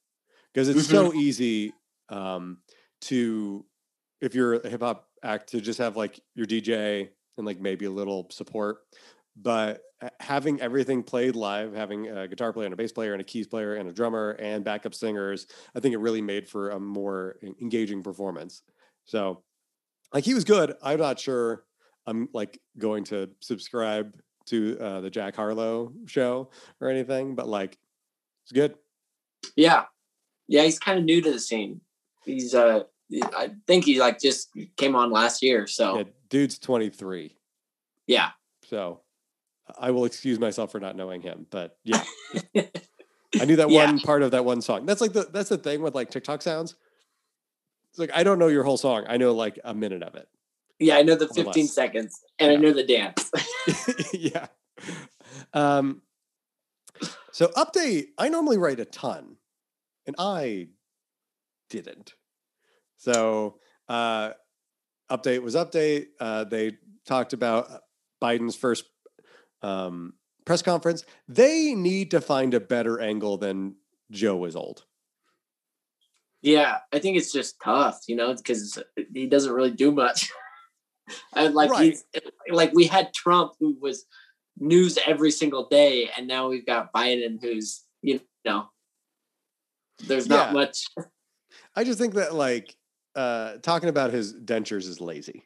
[0.52, 1.08] because it's mm-hmm.
[1.08, 1.72] so easy
[2.08, 2.58] um,
[3.02, 3.64] to
[4.20, 7.84] if you're a hip hop act to just have like your DJ and like maybe
[7.84, 8.78] a little support
[9.40, 9.82] but
[10.20, 13.46] having everything played live, having a guitar player and a bass player and a keys
[13.46, 17.38] player and a drummer and backup singers, I think it really made for a more
[17.60, 18.62] engaging performance.
[19.04, 19.42] So,
[20.12, 20.74] like he was good.
[20.82, 21.64] I'm not sure
[22.06, 27.78] I'm like going to subscribe to uh, the Jack Harlow show or anything, but like
[28.44, 28.76] it's good.
[29.56, 29.84] Yeah,
[30.48, 31.80] yeah, he's kind of new to the scene.
[32.24, 32.84] He's uh,
[33.36, 35.66] I think he like just came on last year.
[35.66, 37.36] So, yeah, dude's 23.
[38.06, 38.30] Yeah.
[38.64, 39.00] So
[39.78, 42.02] I will excuse myself for not knowing him, but yeah,
[43.40, 43.86] I knew that yeah.
[43.86, 44.86] one part of that one song.
[44.86, 46.76] That's like the that's the thing with like TikTok sounds.
[47.90, 49.04] It's like I don't know your whole song.
[49.08, 50.28] I know like a minute of it.
[50.78, 52.58] Yeah, I know the 15 seconds and yeah.
[52.58, 53.30] I know the dance.
[54.12, 54.46] yeah.
[55.54, 56.02] Um
[57.32, 59.36] so update, I normally write a ton
[60.06, 60.68] and I
[61.70, 62.14] didn't.
[62.98, 64.32] So uh
[65.10, 66.06] update was update.
[66.20, 66.72] Uh, they
[67.06, 67.70] talked about
[68.22, 68.84] Biden's first
[69.66, 71.04] um, press conference.
[71.28, 73.74] They need to find a better angle than
[74.10, 74.84] Joe is old.
[76.42, 78.80] Yeah, I think it's just tough, you know, because
[79.12, 80.30] he doesn't really do much.
[81.36, 81.84] and like Right.
[81.84, 82.04] he's
[82.50, 84.06] like we had Trump who was
[84.58, 88.68] news every single day, and now we've got Biden who's you know
[90.06, 90.52] there's not Yeah.
[90.52, 90.84] much.
[91.74, 92.76] I just think that like
[93.16, 95.42] uh, talking about his dentures is lazy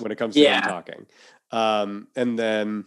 [0.00, 0.56] when it comes to Yeah.
[0.56, 1.06] him talking.
[1.52, 2.84] Um, and then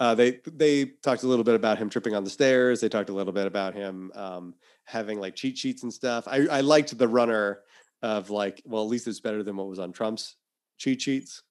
[0.00, 2.80] uh, they they talked a little bit about him tripping on the stairs.
[2.80, 4.54] They talked a little bit about him um,
[4.84, 6.26] having like cheat sheets and stuff.
[6.26, 7.60] I, I liked the runner
[8.02, 10.36] of like, well, at least it's better than what was on Trump's
[10.78, 11.42] cheat sheets.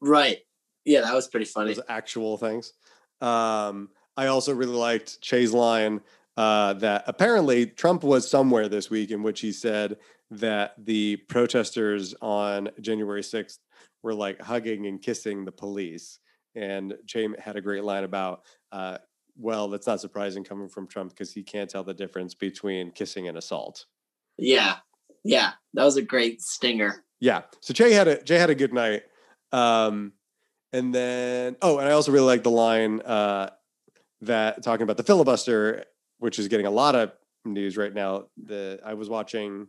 [0.00, 0.38] Right.
[0.84, 1.74] Yeah, that was pretty funny.
[1.74, 2.72] those actual things.
[3.20, 6.00] Um, I also really liked Che's line
[6.36, 9.98] uh, that apparently Trump was somewhere this week in which he said
[10.30, 13.58] that the protesters on January 6th
[14.02, 16.18] were like hugging and kissing the police.
[16.54, 18.98] And Che had a great line about, uh,
[19.36, 23.28] well, that's not surprising coming from Trump because he can't tell the difference between kissing
[23.28, 23.86] and assault.
[24.36, 24.76] Yeah.
[25.24, 25.52] Yeah.
[25.74, 27.04] That was a great stinger.
[27.20, 27.42] Yeah.
[27.60, 29.04] So Che had a Che had a good night.
[29.52, 30.12] Um,
[30.72, 33.50] and then oh, and I also really like the line uh,
[34.22, 35.84] that talking about the filibuster,
[36.18, 37.12] which is getting a lot of
[37.44, 38.24] news right now.
[38.42, 39.68] The I was watching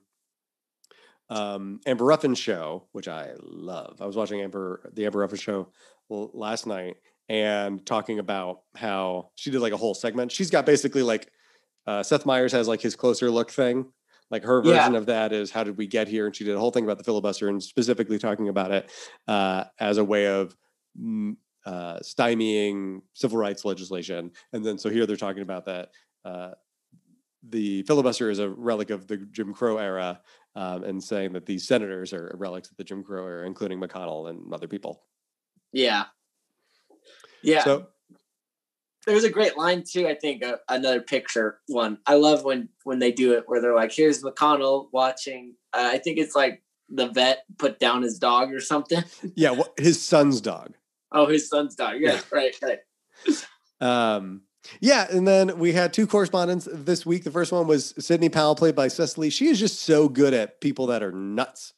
[1.29, 4.01] um, Amber Ruffin's show, which I love.
[4.01, 5.69] I was watching Amber the Amber Ruffin show
[6.09, 6.97] last night
[7.29, 10.31] and talking about how she did like a whole segment.
[10.31, 11.29] She's got basically like
[11.87, 13.85] uh, Seth Meyers has like his closer look thing.
[14.29, 14.77] Like her Yeah.
[14.79, 16.25] version of that is how did we get here?
[16.25, 18.91] And she did a whole thing about the filibuster and specifically talking about it
[19.27, 20.55] uh, as a way of
[20.99, 21.35] mm,
[21.65, 24.31] uh, stymieing civil rights legislation.
[24.51, 25.89] And then so here they're talking about that
[26.25, 26.51] uh,
[27.49, 30.21] the filibuster is a relic of the Jim Crow era
[30.55, 34.29] um, and saying that these senators are relics of the Jim Crow era, including McConnell
[34.29, 35.03] and other people.
[35.73, 36.05] Yeah.
[37.41, 37.63] Yeah.
[37.63, 37.87] So
[39.05, 40.07] there's a great line too.
[40.07, 41.97] I think uh, another picture one.
[42.05, 45.97] I love when when they do it where they're like, "Here's McConnell watching." Uh, I
[45.97, 49.03] think it's like the vet put down his dog or something.
[49.35, 50.73] yeah, what, his son's dog.
[51.11, 51.95] Oh, his son's dog.
[51.99, 52.79] Yeah, right, right.
[53.81, 54.43] Um,
[54.79, 57.23] yeah, and then we had two correspondents this week.
[57.23, 59.29] The first one was Sidney Powell, played by Cecily.
[59.29, 61.73] She is just so good at people that are nuts.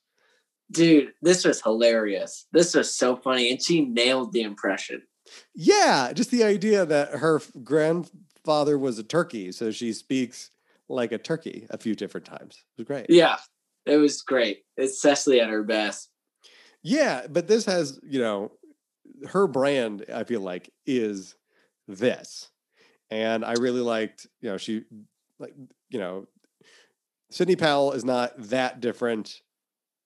[0.72, 2.48] Dude, this was hilarious.
[2.52, 5.04] This was so funny, and she nailed the impression.
[5.54, 10.52] Yeah, just the idea that her grandfather was a turkey, so she speaks
[10.90, 12.64] like a turkey a few different times.
[12.78, 13.06] It was great.
[13.10, 13.38] Yeah,
[13.86, 14.64] it was great.
[14.78, 16.10] It's Cecily at her best.
[16.84, 18.52] Yeah, but this has, you know,
[19.30, 21.36] her brand, I feel like, is
[21.88, 22.50] this.
[23.10, 24.84] And I really liked, you know, she
[25.40, 25.54] like,
[25.90, 26.28] you know,
[27.32, 29.42] Sidney Powell is not that different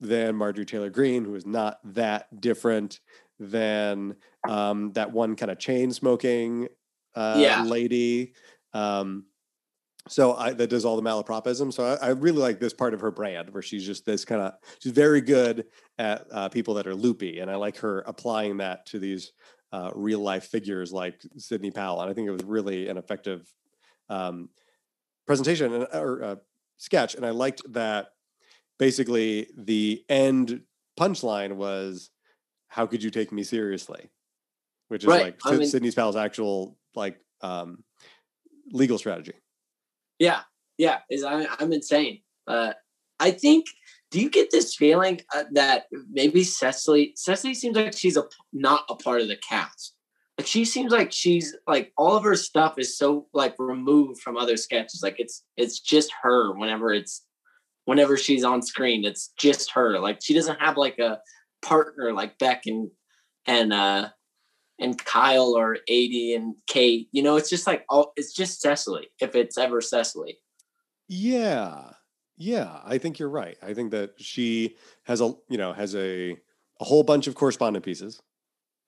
[0.02, 3.00] than Marjorie Taylor Greene, who is not that different
[3.40, 4.16] than
[4.48, 6.68] um, that one kind of chain smoking
[7.16, 7.64] uh, Yeah.
[7.64, 8.34] lady.
[8.74, 9.26] Um,
[10.08, 11.72] so I, that does all the malapropism.
[11.72, 14.42] So I, I really like this part of her brand where she's just this kind
[14.42, 15.66] of, she's very good
[15.98, 17.40] at uh, people that are loopy.
[17.40, 19.34] And I like her applying that to these
[19.72, 22.02] uh, real life figures like Sidney Powell.
[22.02, 23.54] And I think it was really an effective
[24.10, 24.50] um,
[25.28, 26.36] presentation and, or uh,
[26.78, 27.14] sketch.
[27.14, 28.08] And I liked that
[28.80, 30.62] basically the end
[31.00, 32.10] punchline was,
[32.70, 34.10] how could you take me seriously?
[34.88, 35.22] Which is Right.
[35.22, 37.84] like I mean- Sidney Powell's actual like um,
[38.72, 39.34] legal strategy.
[40.18, 40.42] Yeah,
[40.78, 42.22] yeah, is I, I'm insane.
[42.48, 42.74] Uh,
[43.20, 43.66] I think.
[44.12, 47.14] Do you get this feeling uh, that maybe Cecily?
[47.16, 49.94] Cecily seems like she's a not a part of the cast.
[50.40, 54.36] Like she seems like she's like all of her stuff is so like removed from
[54.36, 55.02] other sketches.
[55.04, 57.24] Like it's it's just her whenever it's
[57.90, 59.04] whenever she's on screen.
[59.04, 60.00] It's just her.
[60.00, 61.20] Like she doesn't have like a
[61.64, 62.92] partner like Beck and
[63.48, 64.10] and uh
[64.80, 67.10] and Kyle or Aidy and Kate.
[67.12, 70.38] You know, it's just like all it's just Cecily if it's ever Cecily.
[71.08, 71.92] Yeah.
[72.38, 73.58] Yeah, I think you're right.
[73.62, 76.38] I think that she has a, you know, has a
[76.82, 78.22] a whole bunch of correspondent pieces,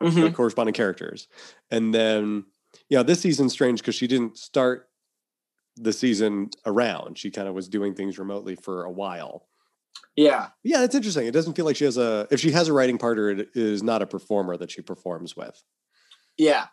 [0.02, 0.24] Mhm.
[0.24, 1.28] like corresponding characters.
[1.70, 2.46] And then,
[2.88, 4.88] yeah, this season's strange because she didn't start
[5.78, 7.18] the season around.
[7.18, 9.48] She kind of was doing things remotely for a while.
[10.16, 10.50] Yeah.
[10.64, 11.28] Yeah, it's interesting.
[11.28, 13.82] It doesn't feel like she has a if she has a writing partner, it is
[13.82, 15.62] not a performer that she performs with.
[16.38, 16.66] Yeah.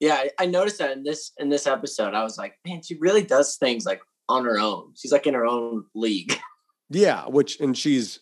[0.00, 0.14] Yeah.
[0.14, 2.14] I, I noticed that in this in this episode.
[2.14, 4.92] I was like, man, she really does things like on her own.
[4.96, 6.38] She's like in her own league.
[6.92, 8.18] Yeah, which and she's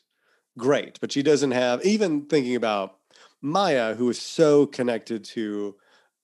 [0.59, 2.99] great, but she doesn't have even thinking about
[3.41, 5.77] Maya, who is so connected to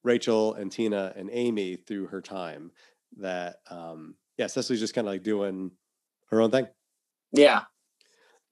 [0.03, 2.71] Rachel and Tina and Amy through her time
[3.19, 5.71] that um yeah, Cecily's just kind of like doing
[6.31, 6.67] her own thing.
[7.33, 7.63] yeah.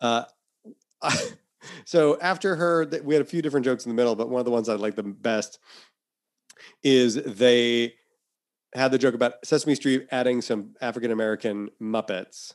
[0.01, 0.25] Uh
[1.03, 1.19] I,
[1.85, 4.45] so after her, we had a few different jokes in the middle, but one of
[4.45, 5.59] the ones I like the best
[6.83, 7.95] is they
[8.75, 12.55] had the joke about Sesame Street adding some African American Muppets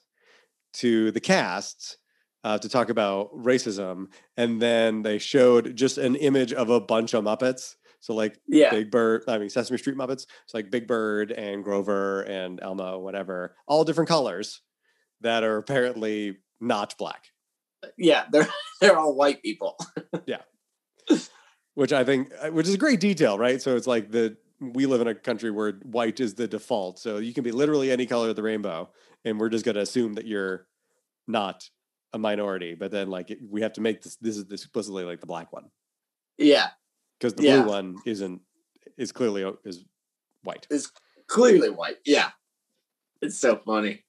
[0.73, 1.97] to the cast
[2.43, 7.13] uh, to talk about racism, and then they showed just an image of a bunch
[7.13, 7.75] of Muppets.
[7.99, 8.71] So like Yeah.
[8.71, 10.25] Big Bird, I mean Sesame Street Muppets.
[10.43, 14.61] It's like Big Bird and Grover and Elmo, whatever, all different colors
[15.21, 17.27] that are apparently not black.
[17.97, 18.47] Yeah, they're
[18.81, 19.77] they're all white people.
[20.25, 20.41] Yeah.
[21.75, 23.61] Which I think, uh, which is a great detail, right?
[23.61, 27.17] So it's like the we live in a country where white is the default, so
[27.17, 28.89] you can be literally any color of the rainbow,
[29.23, 30.65] and we're just going to assume that you're
[31.27, 31.69] not
[32.13, 32.73] a minority.
[32.73, 34.15] But then, like, we have to make this.
[34.15, 35.65] This is explicitly like the black one
[36.39, 36.69] Yeah,
[37.19, 37.61] because the Yeah.
[37.61, 38.41] blue one isn't
[38.97, 39.83] is clearly is
[40.43, 40.67] white.
[40.69, 40.91] it's
[41.27, 41.97] clearly white.
[42.05, 42.31] Yeah,
[43.21, 44.03] it's so funny.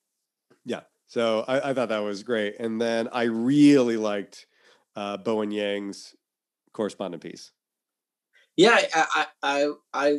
[0.65, 0.83] Yeah.
[1.07, 4.47] So I, I thought that was great, and then I really liked
[4.97, 6.15] uh, Bowen Yang's
[6.73, 7.53] correspondent piece.
[8.57, 10.19] Yeah, I I I, I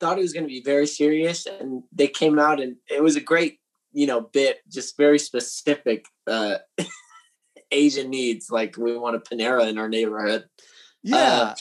[0.00, 3.16] thought it was going to be very serious, and they came out, and it was
[3.16, 3.58] a great
[3.92, 6.56] you know bit, just very specific uh,
[7.70, 8.50] Asian needs.
[8.50, 10.44] Like we want a Panera in our neighborhood.
[11.02, 11.54] Yeah.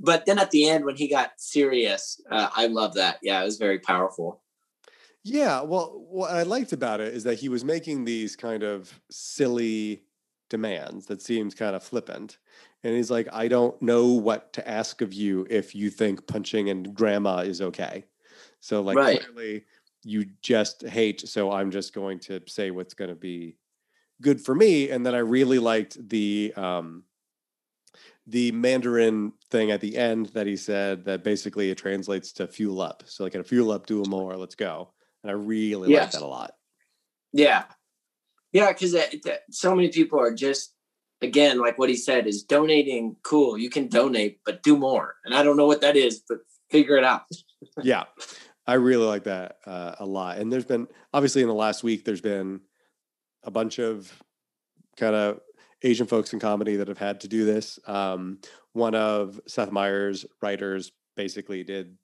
[0.00, 3.18] But then at the end, when he got serious, uh, I love that.
[3.22, 4.42] Yeah, it was very powerful.
[5.24, 9.00] Yeah, well, what I liked about it is that he was making these kind of
[9.10, 10.04] silly
[10.48, 12.38] demands that seemed kind of flippant.
[12.84, 16.70] And he's like, I don't know what to ask of you if you think punching
[16.70, 18.04] and grandma is okay.
[18.60, 19.20] So, like, Right.
[19.20, 19.64] clearly
[20.04, 21.28] you just hate.
[21.28, 23.56] So, I'm just going to say what's going to be
[24.22, 24.90] good for me.
[24.90, 27.02] And then I really liked the, um,
[28.28, 32.82] the Mandarin thing at the end that he said that basically it translates to fuel
[32.82, 33.02] up.
[33.06, 34.92] So like, fuel up, do more, let's go.
[35.22, 36.52] And I really like that a lot.
[37.32, 37.64] Yeah,
[38.52, 38.94] yeah, because
[39.50, 40.74] so many people are just
[41.20, 43.16] again like what he said is donating.
[43.22, 45.16] Cool, you can donate, but do more.
[45.24, 46.38] And I don't know what that is, but
[46.70, 47.22] figure it out.
[47.82, 48.04] yeah,
[48.66, 50.38] I really like that uh, a lot.
[50.38, 52.60] And there's been obviously in the last week, there's been
[53.42, 54.12] a bunch of
[54.96, 55.40] kind of
[55.82, 57.78] Asian folks in comedy that have had to do this.
[57.86, 58.38] Um,
[58.72, 61.96] one of Seth Meyers' writers basically did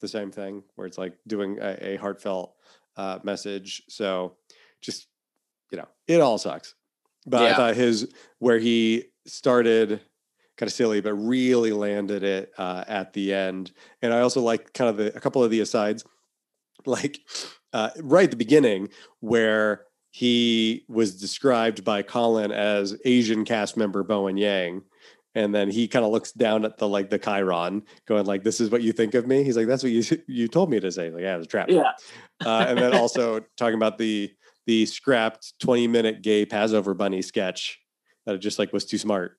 [0.00, 2.54] the same thing, where it's like doing a, a heartfelt
[2.96, 3.82] uh, message.
[3.88, 4.36] So
[4.80, 5.08] just
[5.70, 6.74] you know, it all sucks.
[7.26, 10.00] But I thought his where he started
[10.56, 13.72] kind of silly, but really landed it uh, at the end.
[14.02, 16.04] And I also like kind of the, a couple of the asides,
[16.86, 17.20] like
[17.72, 18.90] uh, right at the beginning
[19.20, 24.82] where he was described by Colin as Asian cast member Bowen Yang.
[25.34, 28.60] And then he kind of looks down at the like the chyron, going like, "This
[28.60, 30.92] is what you think of me." He's like, "That's what you you told me to
[30.92, 31.68] say." Like, yeah, it was a trap.
[31.68, 31.90] Yeah,
[32.46, 34.32] Uh, and then also talking about the
[34.66, 37.80] the scrapped twenty minute gay Passover bunny sketch
[38.24, 39.36] that just like was too smart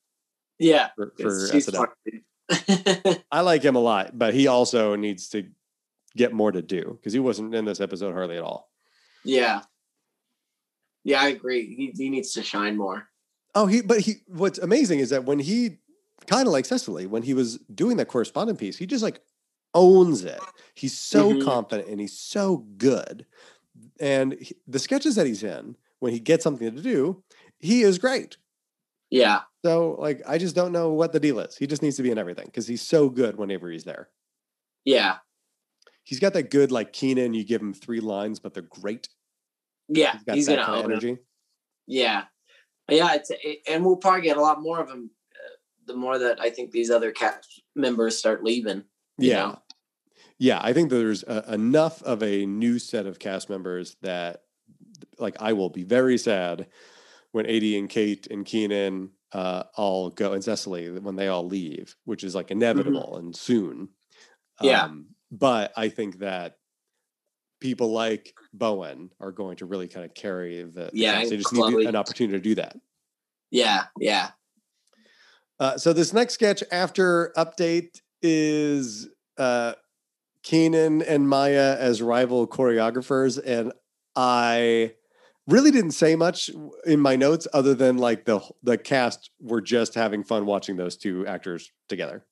[0.60, 0.90] yeah.
[0.98, 3.24] for, for It's- she's SNL.
[3.32, 5.48] I like him a lot, but he also needs to
[6.18, 8.70] get more to do because he wasn't in this episode hardly at all.
[9.24, 9.62] yeah,
[11.06, 11.22] yeah.
[11.22, 11.74] I agree.
[11.74, 13.08] He he needs to shine more.
[13.56, 15.78] Oh, he but he what's amazing is that when he
[16.28, 19.22] kind of like Cecily, when he was doing that correspondent piece, he just like
[19.74, 20.40] owns it.
[20.74, 21.42] He's so Mhm.
[21.46, 23.26] confident and he's so good.
[24.00, 27.24] And he- the sketches that he's in, when he gets something to do,
[27.60, 28.38] he is great.
[29.10, 31.56] Yeah, So like I just don't know what the deal is.
[31.56, 34.10] He just needs to be in everything because he's so good whenever he's there.
[34.84, 35.20] yeah,
[36.04, 39.10] He's got that good like Kenan, you give him three lines, but they're great.
[39.88, 40.14] Yeah.
[40.14, 41.18] He's got He's that gonna kind own energy.
[41.88, 42.24] Yeah,
[42.90, 43.14] yeah.
[43.14, 45.12] It's it, and we'll probably get a lot more of them.
[45.34, 45.56] Uh,
[45.88, 48.84] the more that I think these other cast members start leaving.
[49.18, 49.36] you Yeah.
[49.36, 49.60] know?
[50.38, 54.42] Yeah, I think there's uh enough of a new set of cast members that,
[55.20, 56.68] like, I will be very sad
[57.32, 61.96] when Aidy and Kate and Kenan uh, all go, and Cecily when they all leave,
[62.06, 63.90] which is like inevitable and soon.
[64.62, 64.66] Mm-hmm.
[64.66, 64.84] Yeah.
[64.86, 66.56] Um, but I think that
[67.66, 70.92] people like Bowen are going to really kind of carry the.
[70.94, 72.78] Yeah, they just need an opportunity to do that.
[73.50, 74.30] Yeah, yeah,
[75.60, 79.08] Uh, so this next sketch after update is
[79.38, 79.74] uh,
[80.44, 83.72] Kenan and Maya as rival choreographers, and
[84.16, 84.94] I
[85.48, 86.50] really didn't say much
[86.86, 90.98] in my notes other than like the the cast were just having fun watching those
[90.98, 92.26] two actors together.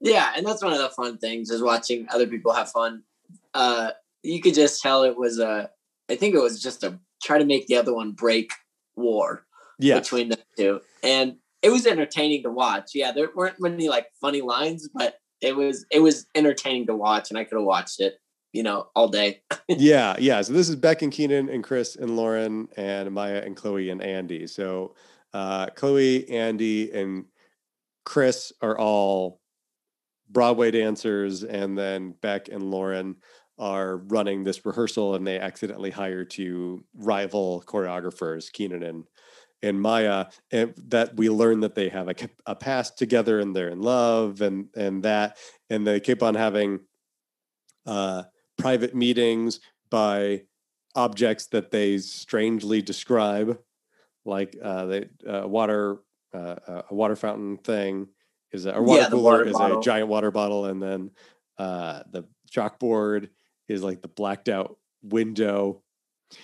[0.00, 0.32] yeah.
[0.36, 3.02] And that's one of the fun things is watching other people have fun.
[3.54, 3.90] Uh,
[4.26, 5.70] you could just tell it was a.
[6.08, 8.52] I think it was just a try to make the other one break
[8.96, 9.44] war
[9.78, 12.90] Yeah, between the two, and it was entertaining to watch.
[12.94, 17.30] Yeah, there weren't many like funny lines, but it was it was entertaining to watch,
[17.30, 18.18] and I could have watched it,
[18.52, 19.42] you know, all day.
[19.68, 20.42] yeah, yeah.
[20.42, 24.02] So this is Beck and Kenan and Chris and Lauren and Maya and Chloe and
[24.02, 24.46] Andy.
[24.46, 24.94] So
[25.32, 27.26] uh, Chloe, Andy, and
[28.04, 29.40] Chris are all
[30.30, 33.16] Broadway dancers, and then Beck and Lauren
[33.58, 39.04] are running this rehearsal, and they accidentally hire two rival choreographers, Kenan and
[39.62, 43.70] and Maya, and that we learn that they have a, a past together and they're
[43.70, 45.38] in love, and and that,
[45.70, 46.80] and they keep on having
[47.86, 48.24] uh,
[48.58, 50.42] private meetings by
[50.94, 53.58] objects that they strangely describe,
[54.24, 55.98] like uh, the uh, water,
[56.34, 58.08] uh, a water fountain thing
[58.52, 59.80] is a, a water Yeah, cooler water is bottle.
[59.80, 61.10] a giant water bottle, and then
[61.58, 63.28] uh, the chalkboard
[63.68, 65.82] is like the blacked out window,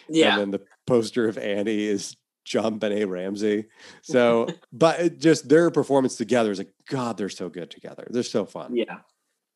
[0.08, 0.32] Yeah.
[0.32, 2.16] and then the poster of Annie is
[2.46, 3.66] JonBenét Ramsey.
[4.02, 8.06] So, but it just their performance together is like God, they're so good together.
[8.10, 8.74] They're so fun.
[8.74, 8.98] Yeah.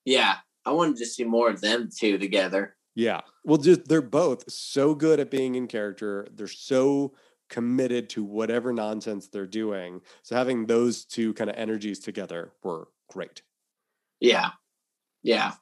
[0.05, 0.37] Yeah.
[0.64, 2.77] I wanted to see more of them two together.
[2.95, 3.21] Yeah.
[3.45, 6.27] Well, just they're both so good at being in character.
[6.35, 7.14] They're so
[7.49, 10.01] committed to whatever nonsense they're doing.
[10.23, 13.43] So having those two kind of energies together were great.
[14.19, 14.51] Yeah.
[15.23, 15.53] Yeah.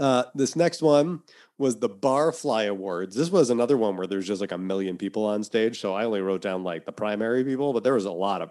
[0.00, 1.20] Uh, this next one
[1.58, 3.14] was the Barfly Awards.
[3.14, 5.78] This was another one where there's just like a million people on stage.
[5.78, 8.50] So I only wrote down like the primary people, but there was a lot of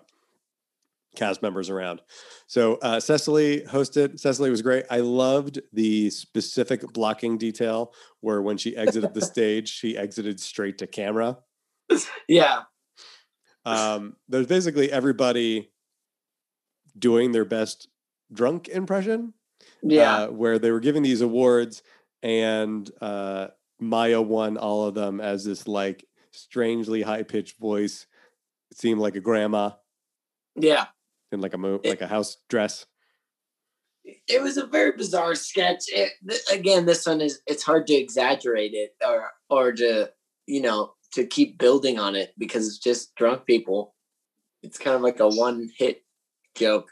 [1.16, 2.02] cast members around.
[2.46, 4.20] So uh, Cecily hosted.
[4.20, 4.86] Cecily was great.
[4.92, 10.78] I loved the specific blocking detail where when she exited the stage, she exited straight
[10.78, 11.40] to camera.
[12.28, 12.62] Yeah.
[13.66, 15.72] Um, there's basically everybody
[16.98, 17.88] doing their best
[18.32, 19.34] drunk impression.
[19.82, 20.24] Yeah.
[20.24, 21.84] uh, where they were giving these awards,
[22.22, 23.48] and uh,
[23.80, 28.06] Maya won all of them as this like strangely high pitched voice.
[28.72, 29.72] It seemed like a grandma
[30.56, 30.88] yeah.
[31.32, 32.86] in like a mo- It- like a house dress.
[34.28, 35.84] It was a very bizarre sketch.
[35.90, 40.10] It, th- again, this one is it's hard to exaggerate it or or to
[40.48, 43.94] you know to keep building on it because it's just drunk people.
[44.64, 46.04] It's kind of like a one hit
[46.56, 46.90] joke.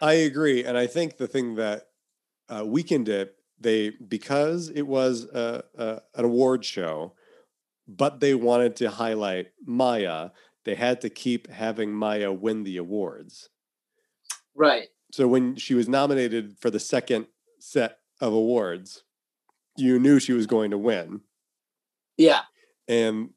[0.00, 1.87] I agree, and I think the thing that
[2.48, 7.14] uh, weakened it, they because it was a, a an award show,
[7.86, 10.30] but they wanted to highlight Maya.
[10.64, 13.48] They had to keep having Maya win the awards.
[14.54, 14.88] Right.
[15.12, 17.26] So when she was nominated for the second
[17.58, 19.04] set of awards,
[19.76, 21.20] you knew she was going to win,
[22.16, 22.42] Yeah.
[22.86, 23.30] and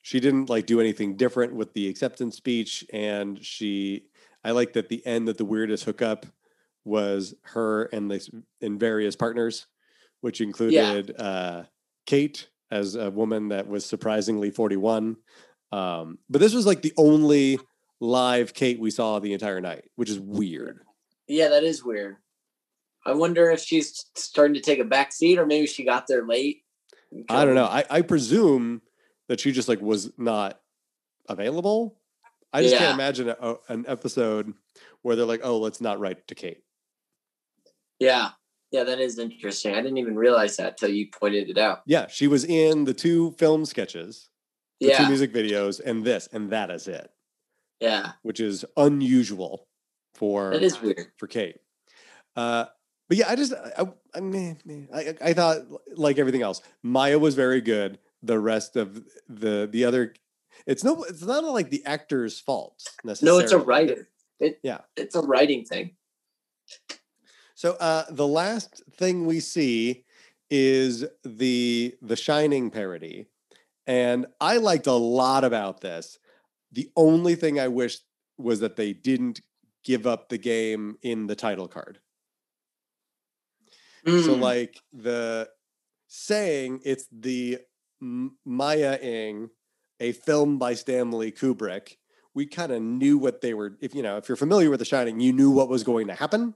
[0.00, 2.84] she didn't like do anything different with the acceptance speech.
[2.92, 4.06] And she,
[4.42, 6.26] I like that the end that the weirdest hookup
[6.84, 8.30] was her and this
[8.60, 9.66] and various partners,
[10.20, 11.64] which included uh,
[12.06, 15.16] Kate as a woman that was surprisingly forty one.
[15.70, 17.58] Um, but this was like the only
[18.00, 20.80] live Kate we saw the entire night, which is weird.
[21.28, 22.16] Yeah, that is weird.
[23.06, 26.24] I wonder if she's starting to take a back seat or maybe she got there
[26.26, 26.62] late.
[27.28, 27.64] I don't know.
[27.66, 28.80] I, I presume
[29.28, 30.60] that she just like was not
[31.28, 31.98] available.
[32.52, 32.80] I just Yeah.
[32.80, 34.52] can't imagine a- an episode
[35.02, 36.62] where they're like, "Oh, let's not write to Kate."
[38.02, 38.30] Yeah.
[38.72, 39.74] Yeah, that is interesting.
[39.74, 41.82] I didn't even realize that till you pointed it out.
[41.86, 44.30] Yeah, she was in the two film sketches,
[44.80, 47.10] the two music videos, and this, and that is it,
[47.80, 48.12] Yeah.
[48.22, 49.68] which is unusual
[50.14, 51.12] for That is weird.
[51.18, 51.56] for Kate.
[52.34, 52.64] Uh,
[53.08, 53.84] but yeah, I just I,
[54.14, 54.54] I, meh.
[54.94, 55.58] I I thought
[55.94, 57.98] like everything else, Maya was very good.
[58.22, 60.14] The rest of the the other,
[60.66, 63.38] it's no, it's not like the actor's fault necessarily.
[63.38, 64.08] No, it's a writer.
[64.40, 64.80] It, Yeah.
[64.96, 65.94] It's a writing thing.
[67.62, 70.04] So uh, the last thing we see
[70.50, 73.26] is the the Shining parody,
[73.86, 76.18] and I liked a lot about this.
[76.72, 77.98] The only thing I wish
[78.36, 79.42] was that they didn't
[79.84, 82.00] give up the game in the title card.
[84.04, 84.40] So Mm.
[84.40, 85.48] like the
[86.08, 87.58] saying it's the
[88.00, 89.50] Maya-ing,
[90.00, 91.96] a film by Stanley Kubrick.
[92.34, 93.78] We kind of knew what they were.
[93.80, 96.14] If you know, if you're familiar with The Shining, you knew what was going to
[96.16, 96.54] happen.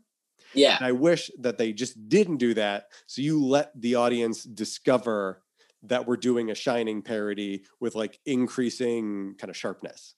[0.57, 0.76] Yeah.
[0.78, 2.88] And I wish that they just didn't do that.
[3.07, 5.42] So you let the audience discover
[5.82, 10.14] that we're doing a Shining parody with like increasing kind of sharpness.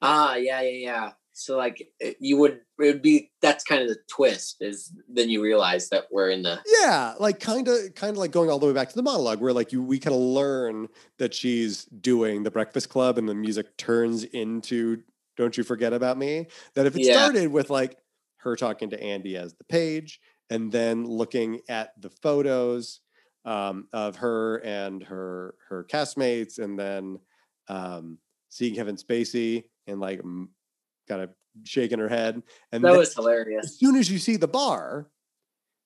[0.00, 1.12] Ah, yeah, yeah, yeah.
[1.32, 1.88] So like
[2.18, 6.06] you would it would be that's kind of the twist is then you realize that
[6.10, 8.88] we're in the Yeah, like kind of, kind of like going all the way back
[8.88, 10.88] to the monologue, where like you, we kind of learn
[11.18, 15.02] that she's doing the Breakfast Club, and the music turns into
[15.36, 17.14] "Don't You Forget About Me." That if it Yeah.
[17.14, 17.98] started with like
[18.38, 20.20] her talking to Andy as the page,
[20.50, 23.00] and then looking at the photos
[23.44, 27.18] um, of her and her her castmates, and then
[27.68, 28.18] um,
[28.48, 30.20] seeing Kevin Spacey and like
[31.08, 31.30] kind of
[31.64, 33.64] shaking her head, and that then- was hilarious.
[33.66, 35.08] as soon as you see the bar,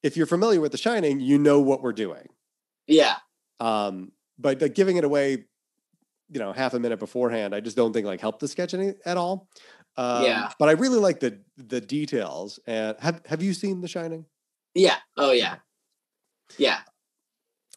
[0.03, 2.29] if you're familiar with The Shining, you know what we're doing.
[2.87, 3.17] Yeah.
[3.61, 5.45] Um, but like giving it away
[6.33, 8.95] you know half a minute beforehand, I just don't think like helped the sketch any
[9.05, 9.49] at all.
[9.97, 10.51] Um, Yeah.
[10.59, 12.59] But I really like the the details.
[12.67, 14.27] And have have you seen The Shining?
[14.75, 14.97] Yeah.
[15.17, 15.57] Oh yeah.
[16.59, 16.79] Yeah.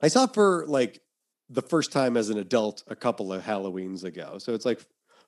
[0.02, 1.02] I saw it for like
[1.50, 4.38] the first time as an adult a couple of Halloweens ago.
[4.40, 4.86] So it's like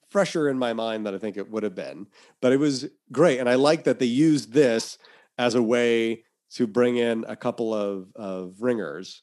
[0.10, 2.08] fresher in my mind than I think it would have been.
[2.42, 3.40] But it was great.
[3.40, 4.98] And I like that they used this
[5.38, 9.22] as a way to bring in a couple of, of ringers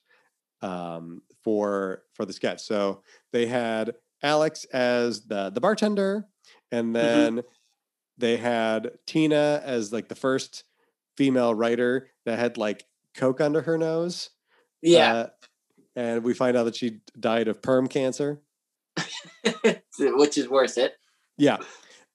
[0.63, 2.63] um, for for the sketch.
[2.63, 3.03] So
[3.33, 6.27] they had Alex as the the bartender,
[6.71, 7.43] and then
[8.19, 10.65] they had Tina as like the first
[11.17, 12.85] female writer that had like
[13.15, 14.31] coke under her nose.
[14.83, 15.15] Yeah.
[15.15, 15.27] Uh,
[15.97, 18.41] and we find out that she died of perm cancer.
[19.99, 20.95] Which is worth it.
[21.37, 21.59] Yeah.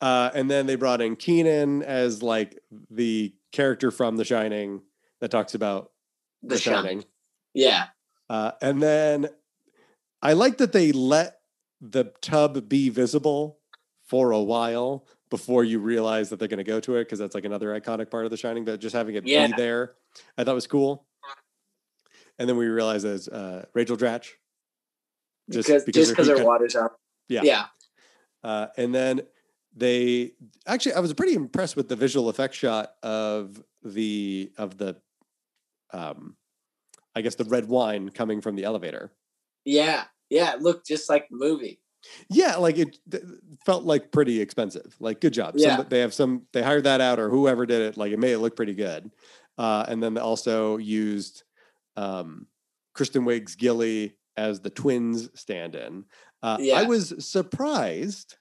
[0.02, 4.82] Uh, and then they brought in Kenan as like the character from The Shining
[5.20, 5.92] that talks about
[6.42, 6.84] The, The, Shining.
[6.84, 7.04] Shining.
[7.54, 7.86] Yeah.
[8.30, 9.30] Uh, and then
[10.22, 11.40] I like that they let
[11.82, 13.60] the tub be visible
[14.06, 17.36] for a while before you realize that they're going to go to it because that's
[17.36, 18.66] like another iconic part of The Shining.
[18.66, 19.48] But just having it Yeah.
[19.48, 19.94] be there,
[20.38, 21.06] I thought was cool.
[22.38, 24.30] And then we realize as uh, Rachel Dratch.
[25.52, 27.00] Just because because just her her water's up.
[27.28, 27.42] Yeah.
[27.44, 27.66] Yeah.
[28.44, 29.22] Uh, and then
[29.76, 30.32] they
[30.66, 34.96] actually, I was pretty impressed with the visual effect shot of the of the,
[35.92, 36.36] um,
[37.16, 39.12] I guess the red wine coming from the elevator.
[39.66, 40.06] Yeah.
[40.30, 40.54] Yeah.
[40.54, 41.82] It looked just like the movie.
[42.30, 42.98] Yeah, like it
[43.66, 44.96] felt like pretty expensive.
[45.00, 45.56] Like, good job.
[45.58, 45.78] Yeah.
[45.78, 46.44] Some, they have some.
[46.54, 47.98] They hired that out, or whoever did it.
[47.98, 49.12] Like, it made it look pretty good.
[49.58, 51.44] Uh, and then they also used
[51.98, 52.48] um,
[52.94, 56.06] Kristen Wiig's Gilly as the twins stand-in.
[56.42, 58.38] Uh, I was surprised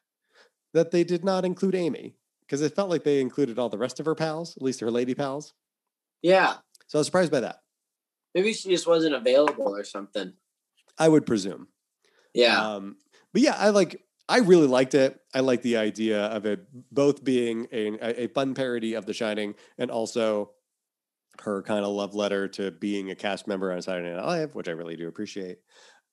[0.72, 3.98] that they did not include Amy because it felt like they included all the rest
[3.98, 5.54] of her pals, at least her lady pals.
[6.22, 6.54] Yeah.
[6.86, 7.62] So I was surprised by that.
[8.34, 10.34] Maybe she just wasn't available or something.
[10.96, 11.66] I would presume.
[12.32, 12.74] Yeah.
[12.74, 12.96] Um,
[13.32, 14.02] but yeah, I like.
[14.30, 15.18] I really liked it.
[15.34, 16.60] I like the idea of it
[16.92, 20.50] both being a, a- fun parody of The Shining and also
[21.40, 24.68] her kind of love letter to being a cast member on Saturday Night Live, which
[24.68, 25.58] I really do appreciate.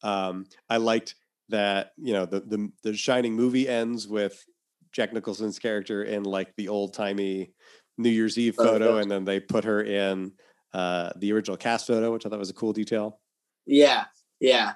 [0.01, 1.15] Um, I liked
[1.49, 4.45] that you know the, the the Shining movie ends with
[4.93, 7.51] Jack Nicholson's character in like the old timey
[7.97, 9.01] New Year's Eve Oh, photo, yeah.
[9.01, 10.31] and then they put her in
[10.73, 13.19] uh, the original cast photo, which I thought was a cool detail.
[13.65, 14.05] Yeah,
[14.39, 14.73] yeah.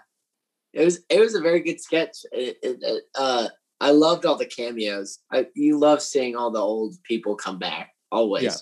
[0.74, 2.18] It was it was a very good sketch.
[2.32, 3.48] It, it, it, uh,
[3.82, 5.20] I loved all the cameos.
[5.32, 8.44] I you love seeing all the old people come back always.
[8.44, 8.56] Yeah.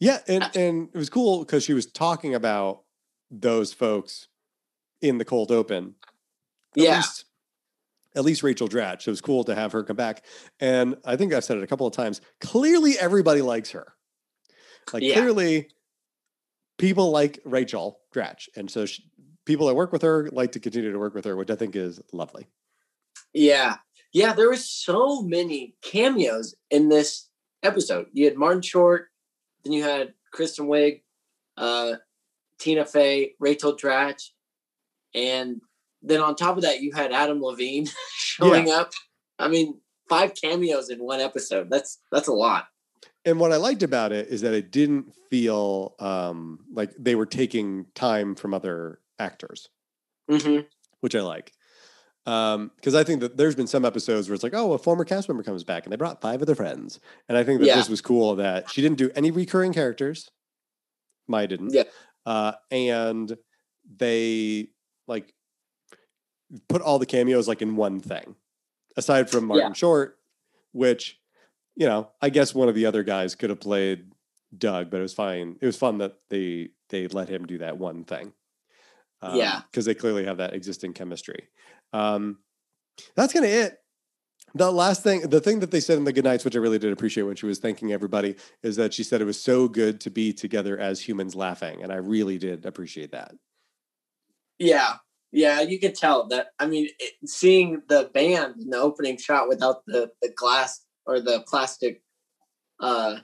[0.00, 2.82] Yeah, and Uh, and it was cool because she was talking about
[3.30, 4.28] those folks
[5.00, 5.94] in the cold open.
[6.76, 6.96] At Yeah.
[6.96, 7.24] least,
[8.14, 9.06] at least Rachel Dratch.
[9.06, 10.24] It was cool to have her come back,
[10.60, 12.20] and I think I've said it a couple of times.
[12.40, 13.94] Clearly, everybody likes her.
[14.92, 15.14] Like Yeah.
[15.14, 15.70] clearly,
[16.76, 19.04] people like Rachel Dratch, and so she,
[19.48, 21.74] people that work with her like to continue to work with her, which I think
[21.74, 22.46] is lovely.
[23.32, 23.76] Yeah.
[24.12, 27.30] Yeah, there were so many cameos in this
[27.62, 28.06] episode.
[28.12, 29.06] You had Martin Short,
[29.64, 31.00] then you had Kristen Wiig,
[31.56, 31.94] uh,
[32.58, 34.28] Tina Fey, Rachel Dratch,
[35.14, 35.62] and
[36.02, 38.92] then on top of that, you had Adam Levine showing up.
[39.38, 39.80] I mean,
[40.10, 41.70] five cameos in one episode.
[41.70, 42.66] That's that's a lot.
[43.24, 47.26] And what I liked about it is that it didn't feel um, like they were
[47.26, 49.68] taking time from other actors.
[50.30, 50.60] hmm
[51.00, 51.52] which I like.
[52.24, 55.28] Because I think that there's been some episodes where it's like, oh, a former cast
[55.28, 56.98] member comes back and they brought five of their friends.
[57.28, 57.76] And I think that Yeah.
[57.76, 60.28] this was cool that she didn't do any recurring characters.
[61.28, 61.72] Maya didn't.
[61.72, 61.84] Yeah.
[62.26, 63.38] Uh, and
[63.96, 64.68] they
[65.06, 65.32] like
[66.68, 68.34] put all the cameos like in one thing,
[68.96, 70.18] aside from Martin Short,
[70.72, 71.18] which,
[71.76, 74.10] you know, I guess one of the other guys could have played
[74.56, 75.56] Doug, but it was fine.
[75.60, 78.32] It was fun that they they let him do that one thing.
[79.22, 79.62] Yeah.
[79.70, 81.48] because they clearly have that existing chemistry.
[81.92, 82.38] Um,
[83.16, 83.78] that's kind of it.
[84.54, 86.78] The last thing, the thing that they said in the good nights, which I really
[86.78, 90.00] did appreciate when she was thanking everybody, is that she said it was so good
[90.02, 93.32] to be together as humans laughing, and I really did appreciate that.
[94.58, 94.94] Yeah,
[95.32, 96.48] yeah, you could tell that.
[96.58, 101.20] I mean, it, seeing the band in the opening shot without the the glass or
[101.20, 102.02] the plastic
[102.80, 103.16] uh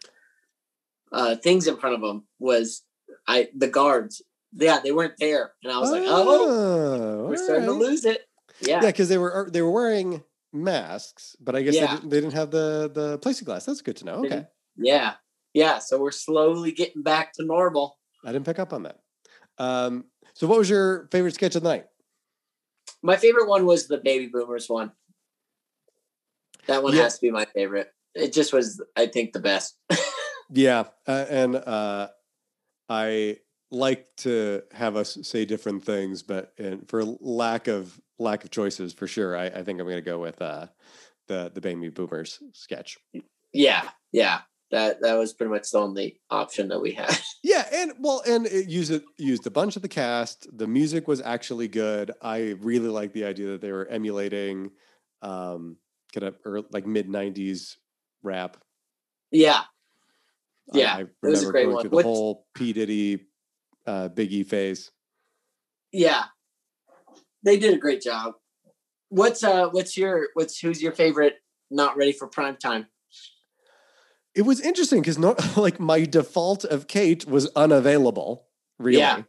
[1.12, 2.82] uh things in front of them was
[3.26, 4.22] I the guards.
[4.56, 8.22] Yeah, they weren't there, and I was like, oh, we're starting to lose it.
[8.60, 12.20] Yeah, Yeah, because they were they were wearing masks, but I guess they, didn't, they
[12.20, 13.64] didn't have the the plexiglass.
[13.64, 14.24] That's good to know.
[14.24, 14.46] Okay,
[14.76, 15.14] yeah,
[15.54, 15.78] yeah.
[15.80, 17.98] So we're slowly getting back to normal.
[18.24, 19.00] I didn't pick up on that.
[19.58, 21.86] Um, so, what was your favorite sketch of the night?
[23.02, 24.92] My favorite one was the baby boomers one.
[26.66, 27.02] That one Yeah.
[27.02, 27.90] has to be my favorite.
[28.14, 29.76] It just was, I think, the best.
[30.50, 32.08] Yeah, uh, and uh,
[32.88, 33.38] I
[33.74, 38.92] like to have us say different things, but and for lack of lack of choices
[38.92, 40.68] for sure, I, I think I'm going to go with uh,
[41.28, 42.96] the the Baby Boomers sketch.
[43.52, 44.40] Yeah, yeah.
[44.70, 47.16] That that was pretty much the only option that we had.
[47.46, 50.48] Yeah, and well, and it used it used a bunch of the cast.
[50.56, 52.10] The music was actually good.
[52.22, 54.70] I really like the idea that they were emulating
[55.20, 55.76] um
[56.14, 57.76] kind of or like mid '90s
[58.22, 58.56] rap.
[59.30, 59.60] Yeah,
[60.72, 61.82] Yeah, I, it was a great one.
[61.82, 63.26] the What's- whole P Diddy,
[63.86, 64.90] uh, Biggie phase.
[65.92, 66.24] yeah.
[67.42, 68.34] They did a great job.
[69.10, 71.34] What's uh what's your what's who's your favorite
[71.70, 72.86] not ready for prime time?
[74.34, 78.46] It was interesting because not like my default of Kate was unavailable.
[78.78, 78.98] Really.
[78.98, 79.22] Yeah.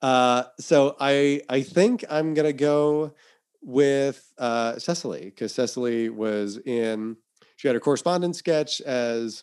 [0.00, 3.14] Uh, so I I think I'm gonna go
[3.62, 7.16] with uh, Cecily because Cecily was in.
[7.56, 9.42] She had a correspondence sketch as,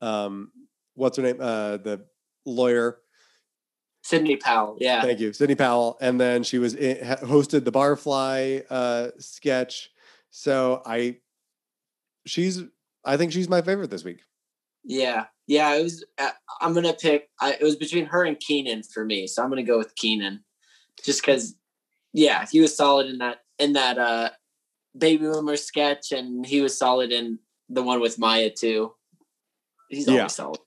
[0.00, 0.50] um,
[0.94, 1.36] what's her name?
[1.38, 2.06] Uh, the
[2.44, 2.98] lawyer.
[4.08, 4.76] Sidney Powell.
[4.80, 5.02] Yeah.
[5.02, 9.90] Thank you, Sidney Powell, and then she was in, hosted the Barfly uh, sketch.
[10.30, 11.18] So I,
[12.24, 12.62] she's
[13.04, 14.20] I think she's my favorite this week.
[14.82, 15.74] Yeah, yeah.
[15.74, 16.04] It was.
[16.16, 16.30] Uh,
[16.62, 17.28] I'm gonna pick.
[17.38, 20.42] I, it was between her and Kenan for me, so I'm gonna go with Kenan,
[21.04, 21.54] just because.
[22.14, 24.30] Yeah, he was solid in that in that uh,
[24.96, 27.38] baby boomer sketch, and he was solid in
[27.68, 28.94] the one with Maya too.
[29.90, 30.14] He's Yeah.
[30.20, 30.60] always solid.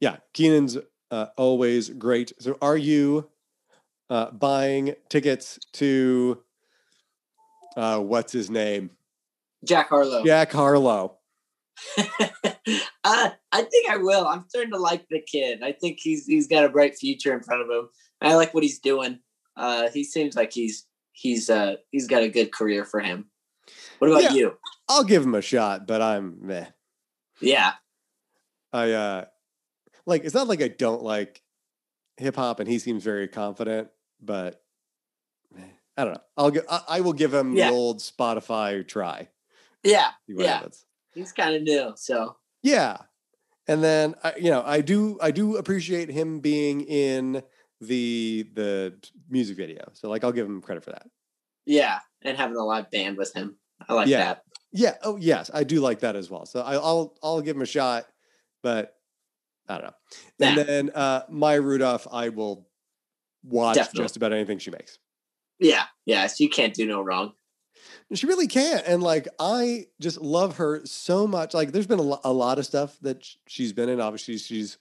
[0.00, 0.76] Yeah, Kenan's
[1.10, 2.32] uh, always great.
[2.38, 3.28] So, are you
[4.08, 6.42] uh, buying tickets to
[7.76, 8.90] uh, what's his name?
[9.64, 10.24] Jack Harlow.
[10.24, 11.16] Jack Harlow.
[11.98, 12.30] uh,
[13.04, 14.26] I think I will.
[14.26, 15.62] I'm starting to like the kid.
[15.62, 17.88] I think he's he's got a bright future in front of him.
[18.20, 19.20] I like what he's doing.
[19.56, 23.30] Uh, he seems like he's he's uh he's got a good career for him.
[23.98, 24.32] What about Yeah.
[24.32, 24.56] you?
[24.88, 26.66] I'll give him a shot, but I'm meh.
[27.40, 27.72] Yeah,
[28.72, 29.24] I uh,
[30.10, 30.24] like.
[30.24, 31.40] It's not like I don't like
[32.18, 33.88] hip hop, and he seems very confident,
[34.20, 34.62] but.
[35.96, 36.20] I don't know.
[36.38, 37.68] I'll gi- I, I will give him Yeah.
[37.68, 39.28] the old Spotify try.
[39.82, 40.54] yeah, Yeah.
[40.54, 40.86] happens.
[41.12, 41.92] he's kind of new.
[41.96, 42.98] So Yeah.
[43.68, 47.42] And then I, you know, I do I do appreciate him being in
[47.82, 48.94] the the
[49.28, 49.90] music video.
[49.92, 51.06] So like I'll give him credit for that.
[51.66, 53.56] yeah, and having a live band with him,
[53.86, 54.18] I like Yeah.
[54.24, 54.44] that.
[54.72, 54.94] Yeah.
[55.02, 56.46] Oh yes, I do like that as well.
[56.46, 58.06] So I, I'll I'll give him a shot,
[58.62, 58.94] but
[59.70, 60.46] I don't know.
[60.46, 60.62] And Nah.
[60.64, 62.68] then uh Maya Rudolph, I will
[63.44, 64.04] watch Definitely.
[64.04, 64.98] just about anything she makes.
[65.58, 66.26] Yeah, yeah.
[66.26, 67.32] So you can't do no wrong.
[68.12, 68.84] She really can't.
[68.86, 71.54] And like, I just love her so much.
[71.54, 74.00] Like, there's been a, lo- a lot of stuff that sh- she's been in.
[74.00, 74.76] Obviously, she's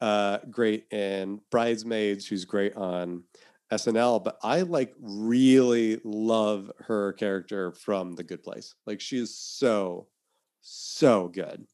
[0.00, 2.24] uh, great in Bridesmaids.
[2.26, 3.24] She's great on
[3.72, 4.22] SNL.
[4.22, 8.74] But I like really love her character from The Good Place.
[8.86, 10.06] Like, she is so,
[10.60, 11.66] so good.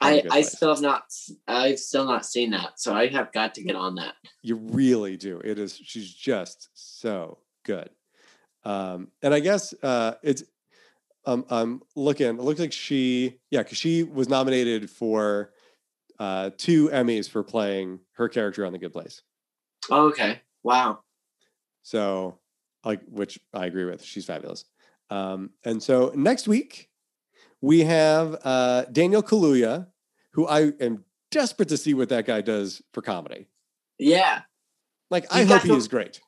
[0.00, 1.04] I I still have not.
[1.48, 4.14] I've still not seen that, so I have got to get on that.
[4.42, 5.40] You really do.
[5.44, 5.80] It is.
[5.82, 7.90] She's just so good.
[8.64, 10.42] Um, and I guess uh, it's.
[11.24, 12.26] Um, I'm looking.
[12.26, 15.50] It looks like she, yeah, because she was nominated for
[16.18, 19.22] uh, two Emmys for playing her character on The Good Place.
[19.90, 20.40] Okay.
[20.62, 21.00] Wow.
[21.82, 22.38] So,
[22.84, 24.02] like, which I agree with.
[24.02, 24.64] She's fabulous.
[25.10, 26.88] Um, and so next week
[27.60, 29.86] we have uh, Daniel Kaluuya,
[30.32, 33.48] who I am desperate to see what that guy does for comedy.
[33.98, 34.42] Yeah.
[35.10, 36.20] Like, He I hope he is great.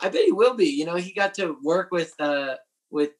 [0.00, 0.66] I bet he will be.
[0.66, 2.54] You know, he got to work with uh
[2.90, 3.10] with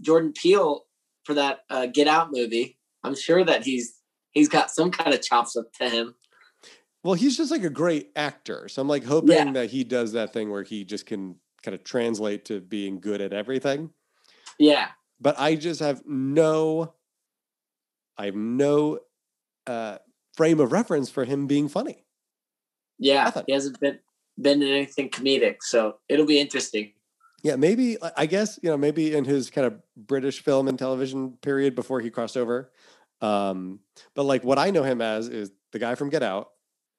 [0.00, 0.84] Jordan Peele
[1.24, 2.78] for that uh, Get Out movie.
[3.02, 3.94] I'm sure that he's
[4.32, 6.14] he's got some kind of chops up to him.
[7.02, 8.68] Well, he's just like a great actor.
[8.68, 9.52] So I'm like hoping Yeah.
[9.52, 13.20] that he does that thing where he just can kind of translate to being good
[13.20, 13.90] at everything.
[14.58, 14.88] Yeah.
[15.20, 16.94] But I just have no,
[18.18, 19.00] I have no
[19.66, 19.98] uh,
[20.34, 22.04] frame of reference for him being funny.
[22.98, 23.24] Yeah.
[23.24, 23.44] Nothing.
[23.46, 23.98] He hasn't been
[24.38, 26.92] been in anything comedic, so it'll be interesting.
[27.42, 30.78] Yeah, maybe I- I guess you know maybe in his kind of British film and
[30.78, 32.70] television period before he crossed over.
[33.22, 33.80] Um,
[34.14, 36.50] but like what I know him as is the guy from Get Out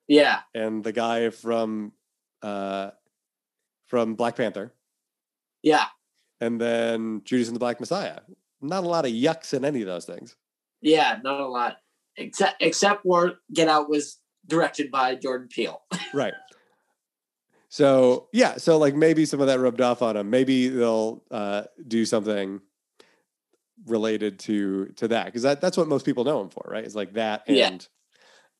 [0.07, 0.39] Yeah.
[0.55, 1.93] and the guy from
[2.41, 2.91] uh,
[3.85, 4.73] from Black Panther.
[5.61, 5.85] Yeah.
[6.41, 8.19] And then Judas and the Black Messiah.
[8.61, 10.35] Not a lot of yucks in any of those things.
[10.81, 11.19] Yeah.
[11.23, 11.77] Not a lot.
[12.15, 14.17] Except except where Get Out was
[14.47, 15.81] directed by Jordan Peele.
[16.13, 16.33] Right.
[17.69, 20.29] So yeah, so like maybe some of that rubbed off on them.
[20.29, 22.61] Maybe they'll uh, do something
[23.85, 26.83] related to to that because that, that's what most people know him for, right?
[26.83, 27.57] It's like that and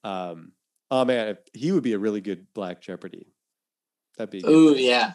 [0.04, 0.30] Yeah.
[0.30, 0.52] um
[0.92, 3.34] oh man, if, he would be a really good Black Jeopardy.
[4.18, 5.14] That'd be Ooh, yeah.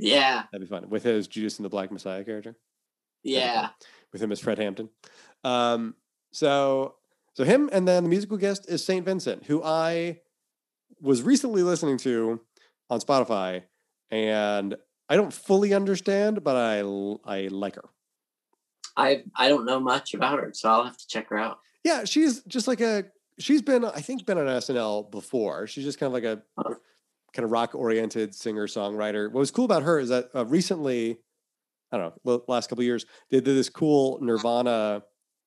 [0.00, 0.44] Yeah.
[0.50, 2.56] that'd be fun with his Judas and the Black Messiah character.
[3.24, 3.48] That'd be fun.
[3.48, 3.68] Yeah.
[4.12, 4.88] with him as Fred Hampton.
[5.44, 5.94] Um,
[6.32, 6.94] so
[7.34, 10.20] so him and then the musical guest is Saint Vincent, who I
[11.00, 12.40] was recently listening to
[12.88, 13.62] on Spotify,
[14.10, 14.74] and
[15.08, 16.80] I don't fully understand, but I
[17.24, 17.84] I like her.
[18.96, 21.60] I I don't know much about her, so I'll have to check her out.
[21.84, 23.04] Yeah, she's just like a
[23.38, 25.66] she's been I think been on SNL before.
[25.66, 26.42] She's just kind of like a.
[27.32, 29.30] kind of rock oriented singer songwriter.
[29.30, 31.18] What was cool about her is that uh, recently,
[31.92, 35.02] I don't know, last couple years they did this cool Nirvana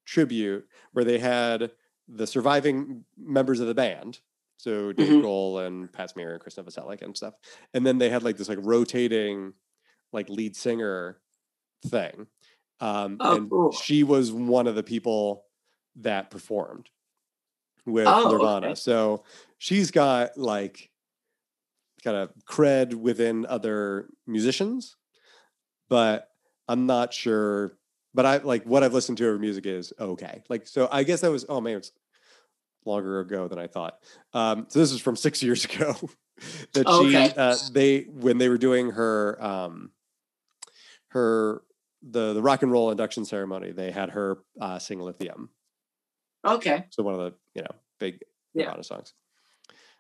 [0.06, 1.72] tribute where they had
[2.08, 4.20] the surviving members of the band.
[4.58, 5.26] So Dave mm-hmm.
[5.26, 7.34] Grohl and Pat Smear and Chris Novoselic and stuff.
[7.74, 9.54] And then they had like this like rotating
[10.12, 11.20] like lead singer
[11.86, 12.28] thing.
[12.80, 13.72] Um, oh, and cool.
[13.72, 15.46] she was one of the people
[15.98, 16.90] that performed
[17.86, 18.68] with oh, Nirvana.
[18.68, 18.76] Okay.
[18.76, 19.24] So
[19.58, 20.90] she's got like
[22.04, 24.96] kind of cred within other musicians,
[25.90, 26.30] but
[26.68, 27.78] I'm not sure.
[28.14, 30.44] But I like what I've listened to her music is okay.
[30.50, 31.92] Like, so I guess that was, oh man, it's
[32.86, 33.98] longer ago than I thought.
[34.34, 35.96] Um, so this is from six years ago
[36.74, 39.92] that she, uh, they, when they were doing her, um,
[41.10, 41.64] her,
[42.04, 45.50] the, the rock and roll induction ceremony, they had her uh, sing Lithium.
[46.46, 46.86] Okay.
[46.90, 48.20] So one of the you know big
[48.54, 48.66] yeah.
[48.66, 49.14] Nirvana songs.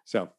[0.06, 0.30] So,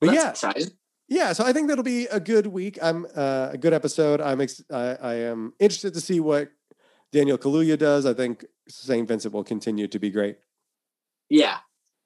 [0.00, 0.68] but well, yeah, exciting.
[1.08, 1.32] yeah.
[1.32, 2.78] So I think that'll be a good week.
[2.82, 4.20] I'm uh, a good episode.
[4.20, 6.50] I'm ex- I, I am interested to see what
[7.12, 8.06] Daniel Kaluuya does.
[8.06, 9.06] I think St.
[9.06, 10.38] Vincent will continue to be great.
[11.28, 11.58] Yeah.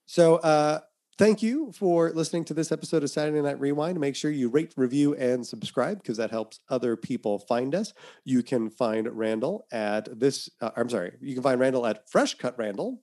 [0.07, 0.80] So uh,
[1.18, 3.99] thank you for listening to this episode of Saturday Night Rewind.
[4.01, 7.93] Make sure you rate, review, and subscribe because that helps other people find us.
[8.24, 12.34] You can find Randall at this, uh, I'm sorry, you can find Randall at Fresh
[12.34, 13.03] Cut Randall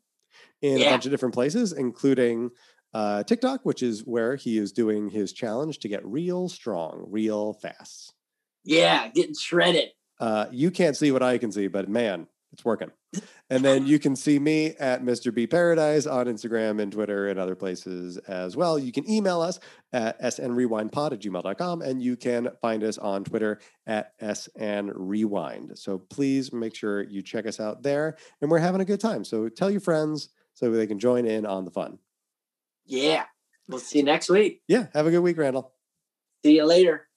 [0.61, 0.87] in yeah.
[0.87, 2.49] a bunch of different places, including
[2.93, 7.53] uh, TikTok, which is where he is doing his challenge to get real strong, real
[7.53, 8.13] fast.
[8.63, 9.89] Yeah, getting shredded.
[10.19, 12.91] Uh, you can't see what I can see, but man, it's working.
[13.49, 15.33] And then you can see me at Mr.
[15.33, 18.77] B Paradise on Instagram and Twitter and other places as well.
[18.77, 19.61] You can email us
[19.93, 25.77] at snrewindpod at gmail.com and you can find us on Twitter at snrewind.
[25.77, 28.17] So please make sure you check us out there.
[28.41, 29.23] And we're having a good time.
[29.23, 31.99] So tell your friends so they can join in on the fun.
[32.87, 33.25] Yeah.
[33.67, 34.61] We'll see you next week.
[34.67, 34.87] Yeah.
[34.93, 35.73] Have a good week, Randall.
[36.43, 37.07] See you later.